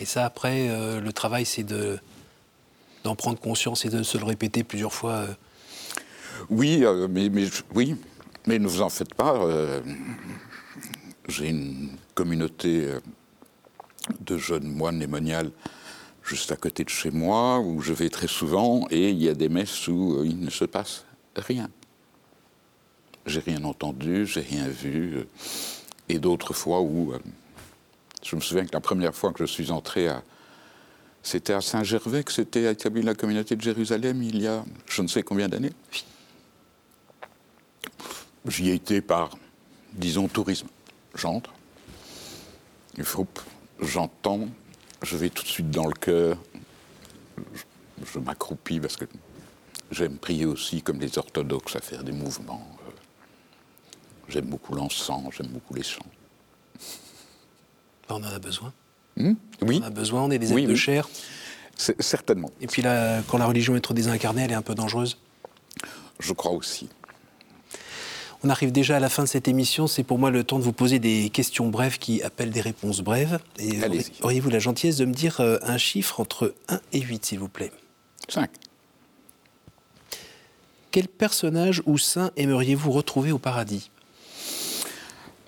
Et 0.00 0.06
ça, 0.06 0.24
après, 0.24 0.68
euh, 0.70 1.00
le 1.00 1.12
travail, 1.12 1.44
c'est 1.44 1.64
de, 1.64 1.98
d'en 3.04 3.14
prendre 3.14 3.38
conscience 3.38 3.84
et 3.84 3.90
de 3.90 4.02
se 4.02 4.16
le 4.16 4.24
répéter 4.24 4.64
plusieurs 4.64 4.94
fois. 4.94 5.12
euh. 5.12 5.34
Oui, 6.48 6.82
euh, 6.82 7.08
mais, 7.10 7.30
oui, 7.74 7.96
mais 8.46 8.58
ne 8.58 8.66
vous 8.66 8.80
en 8.80 8.88
faites 8.88 9.12
pas. 9.14 9.34
J'ai 11.28 11.48
une 11.48 11.90
communauté 12.14 12.88
de 14.20 14.38
jeunes 14.38 14.68
moines 14.68 14.98
lémoniales 14.98 15.50
juste 16.28 16.52
à 16.52 16.56
côté 16.56 16.84
de 16.84 16.90
chez 16.90 17.10
moi, 17.10 17.58
où 17.58 17.80
je 17.80 17.92
vais 17.94 18.10
très 18.10 18.28
souvent, 18.28 18.86
et 18.90 19.10
il 19.10 19.22
y 19.22 19.28
a 19.28 19.34
des 19.34 19.48
messes 19.48 19.88
où 19.88 20.18
euh, 20.18 20.26
il 20.26 20.38
ne 20.38 20.50
se 20.50 20.66
passe 20.66 21.06
rien. 21.36 21.70
J'ai 23.24 23.40
rien 23.40 23.64
entendu, 23.64 24.26
j'ai 24.26 24.42
rien 24.42 24.68
vu, 24.68 25.16
euh, 25.16 25.24
et 26.10 26.18
d'autres 26.18 26.52
fois 26.52 26.82
où 26.82 27.14
euh, 27.14 27.18
je 28.22 28.36
me 28.36 28.40
souviens 28.42 28.66
que 28.66 28.74
la 28.74 28.80
première 28.80 29.14
fois 29.14 29.32
que 29.32 29.44
je 29.44 29.50
suis 29.50 29.70
entré 29.70 30.08
à 30.08 30.22
c'était 31.22 31.52
à 31.52 31.60
Saint-Gervais 31.60 32.22
que 32.22 32.32
s'était 32.32 32.70
établie 32.70 33.02
la 33.02 33.14
communauté 33.14 33.56
de 33.56 33.60
Jérusalem 33.60 34.22
il 34.22 34.40
y 34.40 34.46
a 34.46 34.64
je 34.86 35.02
ne 35.02 35.08
sais 35.08 35.22
combien 35.22 35.48
d'années. 35.48 35.72
J'y 38.46 38.70
ai 38.70 38.74
été 38.74 39.00
par, 39.00 39.36
disons, 39.92 40.28
tourisme. 40.28 40.68
J'entre, 41.14 41.52
j'entends, 43.80 44.48
je 45.02 45.16
vais 45.16 45.30
tout 45.30 45.42
de 45.42 45.48
suite 45.48 45.70
dans 45.70 45.86
le 45.86 45.92
cœur, 45.92 46.36
je, 47.36 47.62
je 48.12 48.18
m'accroupis 48.18 48.80
parce 48.80 48.96
que 48.96 49.04
j'aime 49.90 50.16
prier 50.18 50.44
aussi 50.46 50.82
comme 50.82 51.00
les 51.00 51.18
orthodoxes 51.18 51.76
à 51.76 51.80
faire 51.80 52.04
des 52.04 52.12
mouvements. 52.12 52.66
J'aime 54.28 54.46
beaucoup 54.46 54.74
l'encens, 54.74 55.22
j'aime 55.36 55.46
beaucoup 55.48 55.74
les 55.74 55.82
chants. 55.82 56.04
On 58.10 58.16
en 58.16 58.22
a 58.24 58.38
besoin. 58.38 58.72
Hmm? 59.16 59.34
Oui, 59.62 59.80
On 59.82 59.86
a 59.86 59.90
besoin, 59.90 60.22
on 60.22 60.30
est 60.30 60.38
des 60.38 60.46
êtres 60.46 60.54
Oui, 60.54 60.64
de 60.66 60.72
oui. 60.72 60.76
chair. 60.76 61.08
certainement. 61.76 62.50
Et 62.60 62.66
puis 62.66 62.82
là, 62.82 63.22
quand 63.28 63.38
la 63.38 63.46
religion 63.46 63.74
est 63.76 63.80
trop 63.80 63.94
désincarnée, 63.94 64.42
elle 64.42 64.50
est 64.52 64.54
un 64.54 64.62
peu 64.62 64.74
dangereuse? 64.74 65.18
Je 66.20 66.32
crois 66.32 66.52
aussi. 66.52 66.88
On 68.44 68.50
arrive 68.50 68.70
déjà 68.70 68.96
à 68.96 69.00
la 69.00 69.08
fin 69.08 69.24
de 69.24 69.28
cette 69.28 69.48
émission. 69.48 69.86
C'est 69.86 70.04
pour 70.04 70.18
moi 70.18 70.30
le 70.30 70.44
temps 70.44 70.58
de 70.58 70.64
vous 70.64 70.72
poser 70.72 70.98
des 70.98 71.28
questions 71.30 71.68
brèves 71.68 71.98
qui 71.98 72.22
appellent 72.22 72.50
des 72.50 72.60
réponses 72.60 73.00
brèves. 73.00 73.38
Et 73.58 73.80
auriez-vous 74.22 74.50
la 74.50 74.60
gentillesse 74.60 74.96
de 74.96 75.04
me 75.04 75.12
dire 75.12 75.40
euh, 75.40 75.58
un 75.62 75.78
chiffre 75.78 76.20
entre 76.20 76.54
1 76.68 76.80
et 76.92 77.00
8, 77.00 77.26
s'il 77.26 77.38
vous 77.40 77.48
plaît? 77.48 77.72
Cinq. 78.28 78.50
Quel 80.90 81.08
personnage 81.08 81.82
ou 81.86 81.98
saint 81.98 82.30
aimeriez-vous 82.36 82.90
retrouver 82.90 83.32
au 83.32 83.38
paradis? 83.38 83.90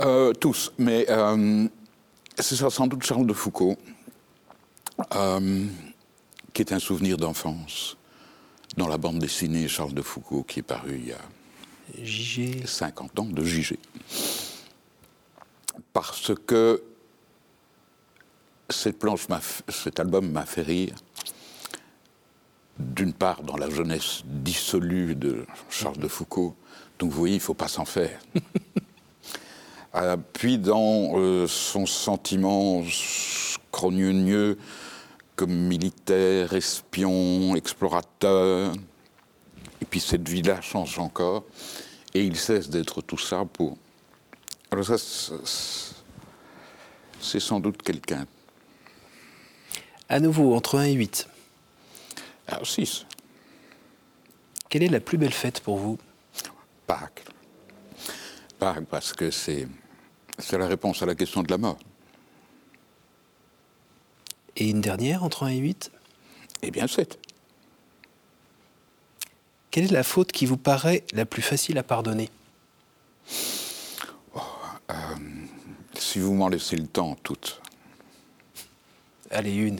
Euh, 0.01 0.33
tous, 0.33 0.73
mais 0.79 1.07
euh, 1.11 1.69
ce 2.39 2.57
sera 2.57 2.71
sans 2.71 2.87
doute 2.87 3.05
Charles 3.05 3.27
de 3.27 3.33
Foucault, 3.33 3.77
euh, 5.15 5.67
qui 6.53 6.63
est 6.63 6.73
un 6.73 6.79
souvenir 6.79 7.17
d'enfance 7.17 7.97
dans 8.77 8.89
la 8.89 8.97
bande 8.97 9.19
dessinée 9.19 9.69
Charles 9.69 9.95
de 9.95 10.03
Foucault 10.03 10.43
qui 10.43 10.61
est 10.61 10.63
paru 10.63 10.99
il 11.03 11.09
y 11.09 11.13
a 11.13 11.19
JG 12.05 12.67
50 12.67 13.19
ans 13.19 13.25
de 13.25 13.45
JG. 13.45 13.77
Parce 15.93 16.33
que 16.47 16.83
cette 18.69 18.99
planche 18.99 19.29
m'a 19.29 19.39
f- 19.39 19.63
cet 19.69 19.99
album 20.01 20.31
m'a 20.31 20.47
fait 20.47 20.63
rire, 20.63 20.95
d'une 22.79 23.13
part 23.13 23.43
dans 23.43 23.57
la 23.57 23.69
jeunesse 23.69 24.23
dissolue 24.25 25.15
de 25.15 25.45
Charles 25.69 25.99
de 25.99 26.09
Foucault, 26.09 26.55
donc 26.99 27.11
vous 27.11 27.19
voyez, 27.19 27.35
il 27.35 27.39
ne 27.39 27.43
faut 27.43 27.55
pas 27.55 27.69
s'en 27.69 27.85
faire. 27.85 28.21
Euh, 29.95 30.17
puis 30.33 30.59
dans 30.59 31.19
euh, 31.19 31.47
son 31.49 31.87
sentiment 31.87 32.83
scrogneux 32.89 34.57
comme 35.35 35.53
militaire, 35.53 36.53
espion, 36.53 37.57
explorateur, 37.57 38.73
et 39.81 39.85
puis 39.87 40.01
cette 40.01 40.29
vie-là 40.29 40.61
change 40.61 40.99
encore, 40.99 41.45
et 42.15 42.25
il 42.25 42.37
cesse 42.37 42.69
d'être 42.71 43.03
tout 43.03 43.19
ça 43.19 43.45
pour... 43.45 43.77
Alors 44.71 44.85
ça, 44.85 44.97
c'est- 44.99 45.95
sans 47.41 47.61
doute 47.61 47.83
quelqu'un. 47.83 48.27
À 50.09 50.21
nouveau, 50.21 50.55
entre 50.55 50.79
1 50.79 50.85
et 50.85 50.93
8. 50.93 51.29
Alors 52.49 52.67
6, 52.67 53.07
Quelle 54.69 54.83
est 54.85 54.89
la 54.89 55.01
plus 55.01 55.19
belle 55.19 55.33
fête 55.33 55.61
pour 55.61 55.77
vous? 55.79 55.99
Pâques. 56.87 57.25
Pâques 58.59 58.87
parce 58.87 59.13
que 59.13 59.31
c'est 59.31 59.69
c'est 60.39 60.57
la 60.59 60.67
réponse 60.67 61.03
à 61.03 61.07
la 61.07 61.15
question 61.15 61.43
de 61.43 61.51
la 61.51 61.59
mort. 61.59 61.79
Et 64.57 64.69
une 64.71 64.81
dernière, 64.81 65.23
entre 65.23 65.45
1 65.45 65.49
et 65.51 65.59
8 65.59 65.91
Eh 66.63 66.71
bien 66.71 66.87
7. 66.87 67.19
Quelle 69.71 69.85
est 69.85 69.93
la 69.93 70.03
faute 70.03 70.33
qui 70.33 70.47
vous 70.47 70.57
paraît 70.57 71.05
la 71.13 71.25
plus 71.25 71.43
facile 71.43 71.79
à 71.79 71.83
pardonner? 71.83 72.29
Si 75.95 76.19
vous 76.19 76.35
m'en 76.35 76.49
laissez 76.49 76.77
le 76.77 76.89
temps, 76.89 77.17
toutes. 77.23 77.61
Allez, 79.31 79.55
une. 79.55 79.79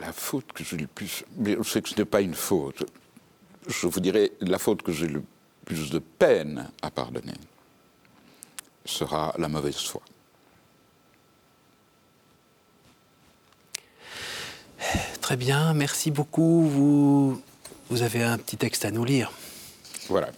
La 0.00 0.12
faute 0.12 0.50
que 0.54 0.64
j'ai 0.64 0.78
le 0.78 0.86
plus. 0.86 1.24
Mais 1.36 1.56
je 1.60 1.68
sais 1.68 1.82
que 1.82 1.90
ce 1.90 1.96
n'est 1.96 2.06
pas 2.06 2.22
une 2.22 2.34
faute. 2.34 2.86
Je 3.66 3.86
vous 3.86 4.00
dirais, 4.00 4.32
la 4.40 4.58
faute 4.58 4.80
que 4.80 4.92
j'ai 4.92 5.08
le 5.08 5.22
plus 5.66 5.90
de 5.90 5.98
peine 5.98 6.70
à 6.80 6.90
pardonner 6.90 7.34
sera 8.86 9.34
la 9.36 9.48
mauvaise 9.48 9.76
foi. 9.76 10.00
Très 15.28 15.36
bien, 15.36 15.74
merci 15.74 16.10
beaucoup. 16.10 16.62
Vous, 16.62 17.42
vous 17.90 18.00
avez 18.00 18.22
un 18.22 18.38
petit 18.38 18.56
texte 18.56 18.86
à 18.86 18.90
nous 18.90 19.04
lire. 19.04 19.30
Voilà. 20.08 20.30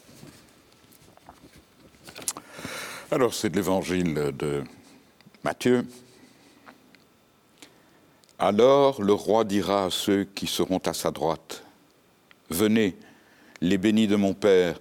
Alors, 3.13 3.33
c'est 3.33 3.51
de 3.51 3.55
l'évangile 3.55 4.33
de 4.37 4.65
Matthieu. 5.45 5.87
Alors 8.41 9.01
le 9.01 9.13
roi 9.13 9.45
dira 9.45 9.85
à 9.85 9.91
ceux 9.91 10.25
qui 10.25 10.49
seront 10.49 10.79
à 10.79 10.93
sa 10.93 11.13
droite 11.13 11.63
Venez, 12.49 12.97
les 13.61 13.79
bénis 13.79 14.09
de 14.09 14.17
mon 14.17 14.35
Père, 14.35 14.81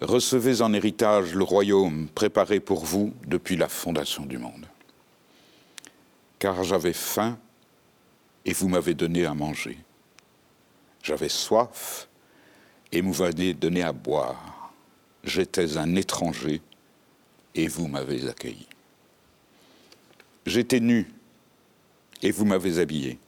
recevez 0.00 0.62
en 0.62 0.72
héritage 0.72 1.34
le 1.34 1.44
royaume 1.44 2.08
préparé 2.08 2.60
pour 2.60 2.86
vous 2.86 3.12
depuis 3.26 3.58
la 3.58 3.68
fondation 3.68 4.24
du 4.24 4.38
monde. 4.38 4.64
Car 6.38 6.64
j'avais 6.64 6.94
faim 6.94 7.36
et 8.44 8.52
vous 8.52 8.68
m'avez 8.68 8.94
donné 8.94 9.26
à 9.26 9.34
manger. 9.34 9.78
J'avais 11.02 11.28
soif 11.28 12.08
et 12.92 13.00
vous 13.00 13.14
m'avez 13.22 13.54
donné 13.54 13.82
à 13.82 13.92
boire. 13.92 14.72
J'étais 15.24 15.76
un 15.76 15.96
étranger 15.96 16.62
et 17.54 17.68
vous 17.68 17.88
m'avez 17.88 18.28
accueilli. 18.28 18.66
J'étais 20.46 20.80
nu 20.80 21.12
et 22.22 22.30
vous 22.30 22.44
m'avez 22.44 22.78
habillé. 22.78 23.18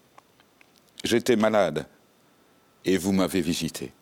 J'étais 1.05 1.37
malade 1.37 1.87
et 2.85 2.96
vous 2.96 3.12
m'avez 3.12 3.40
visité. 3.40 3.92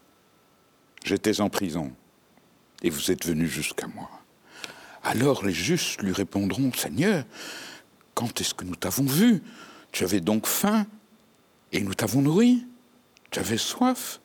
J'étais 1.05 1.41
en 1.41 1.49
prison 1.49 1.93
et 2.83 2.91
vous 2.91 3.11
êtes 3.11 3.27
venu 3.27 3.49
jusqu'à 3.49 3.87
moi. 3.89 4.11
Alors 5.03 5.45
les 5.45 5.53
justes 5.53 6.03
lui 6.03 6.13
répondront, 6.13 6.73
Seigneur, 6.73 7.25
quand 8.15 8.41
est-ce 8.41 8.55
que 8.55 8.65
nous 8.65 8.77
t'avons 8.77 9.05
vu? 9.05 9.43
Tu 9.93 10.05
avais 10.05 10.21
donc 10.21 10.47
faim? 10.47 10.87
Et 11.73 11.81
nous 11.81 11.95
t'avons 11.95 12.23
nourri. 12.23 12.67
Tu 13.31 13.39
avais 13.39 13.59
soif 13.59 14.21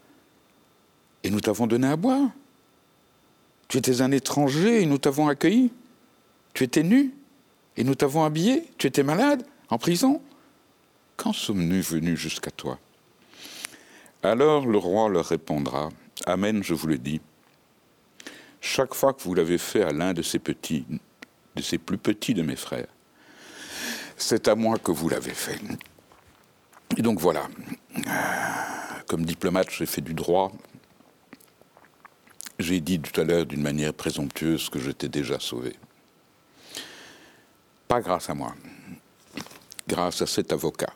et 1.24 1.30
nous 1.30 1.42
t'avons 1.42 1.68
donné 1.68 1.88
à 1.88 1.96
boire. 1.96 2.30
Tu 3.68 3.78
étais 3.78 4.02
un 4.02 4.12
étranger 4.12 4.82
et 4.82 4.86
nous 4.86 4.98
t'avons 4.98 5.28
accueilli. 5.28 5.72
Tu 6.54 6.64
étais 6.64 6.84
nu 6.84 7.14
et 7.78 7.84
nous 7.84 7.96
t'avons 7.96 8.24
habillé. 8.24 8.64
Tu 8.78 8.88
étais 8.88 9.04
malade, 9.04 9.46
en 9.70 9.78
prison. 9.78 10.22
Quand 11.18 11.34
sommes-nous 11.34 11.82
venus 11.82 12.20
jusqu'à 12.20 12.52
toi? 12.52 12.80
Alors 14.24 14.66
le 14.66 14.78
roi 14.78 15.10
leur 15.10 15.26
répondra, 15.26 15.90
Amen, 16.26 16.64
je 16.64 16.74
vous 16.74 16.88
le 16.88 16.98
dis. 16.98 17.22
Chaque 18.62 18.94
fois 18.94 19.14
que 19.14 19.22
vous 19.22 19.36
l'avez 19.36 19.58
fait 19.58 19.84
à 19.84 19.92
l'un 19.92 20.14
de 20.14 20.22
ces 20.22 20.40
petits, 20.40 20.86
de 21.56 21.62
ces 21.62 21.78
plus 21.78 21.98
petits 21.98 22.34
de 22.34 22.42
mes 22.42 22.56
frères, 22.56 22.88
c'est 24.18 24.48
à 24.48 24.56
moi 24.56 24.78
que 24.80 24.92
vous 24.92 25.10
l'avez 25.10 25.34
fait. 25.34 25.60
Et 26.98 27.02
donc 27.02 27.20
voilà, 27.20 27.48
comme 29.08 29.26
diplomate, 29.26 29.70
j'ai 29.72 29.86
fait 29.86 30.02
du 30.02 30.14
droit, 30.14 30.52
j'ai 32.58 32.80
dit 32.80 33.00
tout 33.00 33.20
à 33.20 33.24
l'heure 33.24 33.46
d'une 33.46 33.62
manière 33.62 33.94
présomptueuse 33.94 34.70
que 34.70 34.80
j'étais 34.80 35.10
déjà 35.10 35.40
sauvé. 35.40 35.76
Pas 37.88 38.02
grâce 38.02 38.30
à 38.30 38.34
moi, 38.34 38.56
grâce 39.88 40.22
à 40.22 40.26
cet 40.26 40.54
avocat 40.54 40.94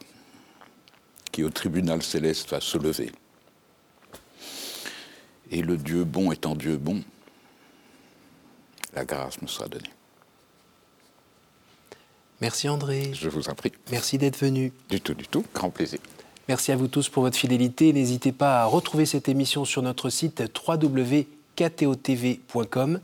qui 1.32 1.44
au 1.44 1.50
tribunal 1.50 2.02
céleste 2.02 2.50
va 2.50 2.60
se 2.60 2.78
lever. 2.78 3.12
Et 5.52 5.62
le 5.62 5.78
Dieu 5.78 6.04
bon 6.04 6.32
étant 6.32 6.56
Dieu 6.56 6.78
bon, 6.78 7.04
la 8.94 9.06
grâce 9.06 9.42
me 9.42 9.48
sera 9.48 9.68
donnée. 9.68 9.92
Merci 12.42 12.70
André. 12.70 13.12
Je 13.14 13.30
vous 13.30 13.50
en 13.50 13.56
prie. 13.56 13.72
Merci 13.92 14.18
d'être 14.18 14.38
venu. 14.38 14.72
Du 14.90 15.02
tout, 15.02 15.14
du 15.14 15.28
tout. 15.28 15.46
Grand 15.54 15.70
plaisir. 15.70 16.00
Merci 16.48 16.72
à 16.72 16.76
vous 16.76 16.88
tous 16.88 17.10
pour 17.10 17.22
votre 17.24 17.38
fidélité. 17.38 17.94
N'hésitez 17.94 18.32
pas 18.32 18.62
à 18.62 18.66
retrouver 18.66 19.06
cette 19.06 19.30
émission 19.30 19.66
sur 19.66 19.82
notre 19.82 20.10
site 20.10 20.44
www.ktotv.com. 20.68 23.00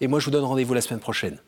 Et 0.00 0.08
moi, 0.08 0.20
je 0.20 0.24
vous 0.24 0.30
donne 0.30 0.44
rendez-vous 0.44 0.74
la 0.74 0.80
semaine 0.80 1.00
prochaine. 1.00 1.38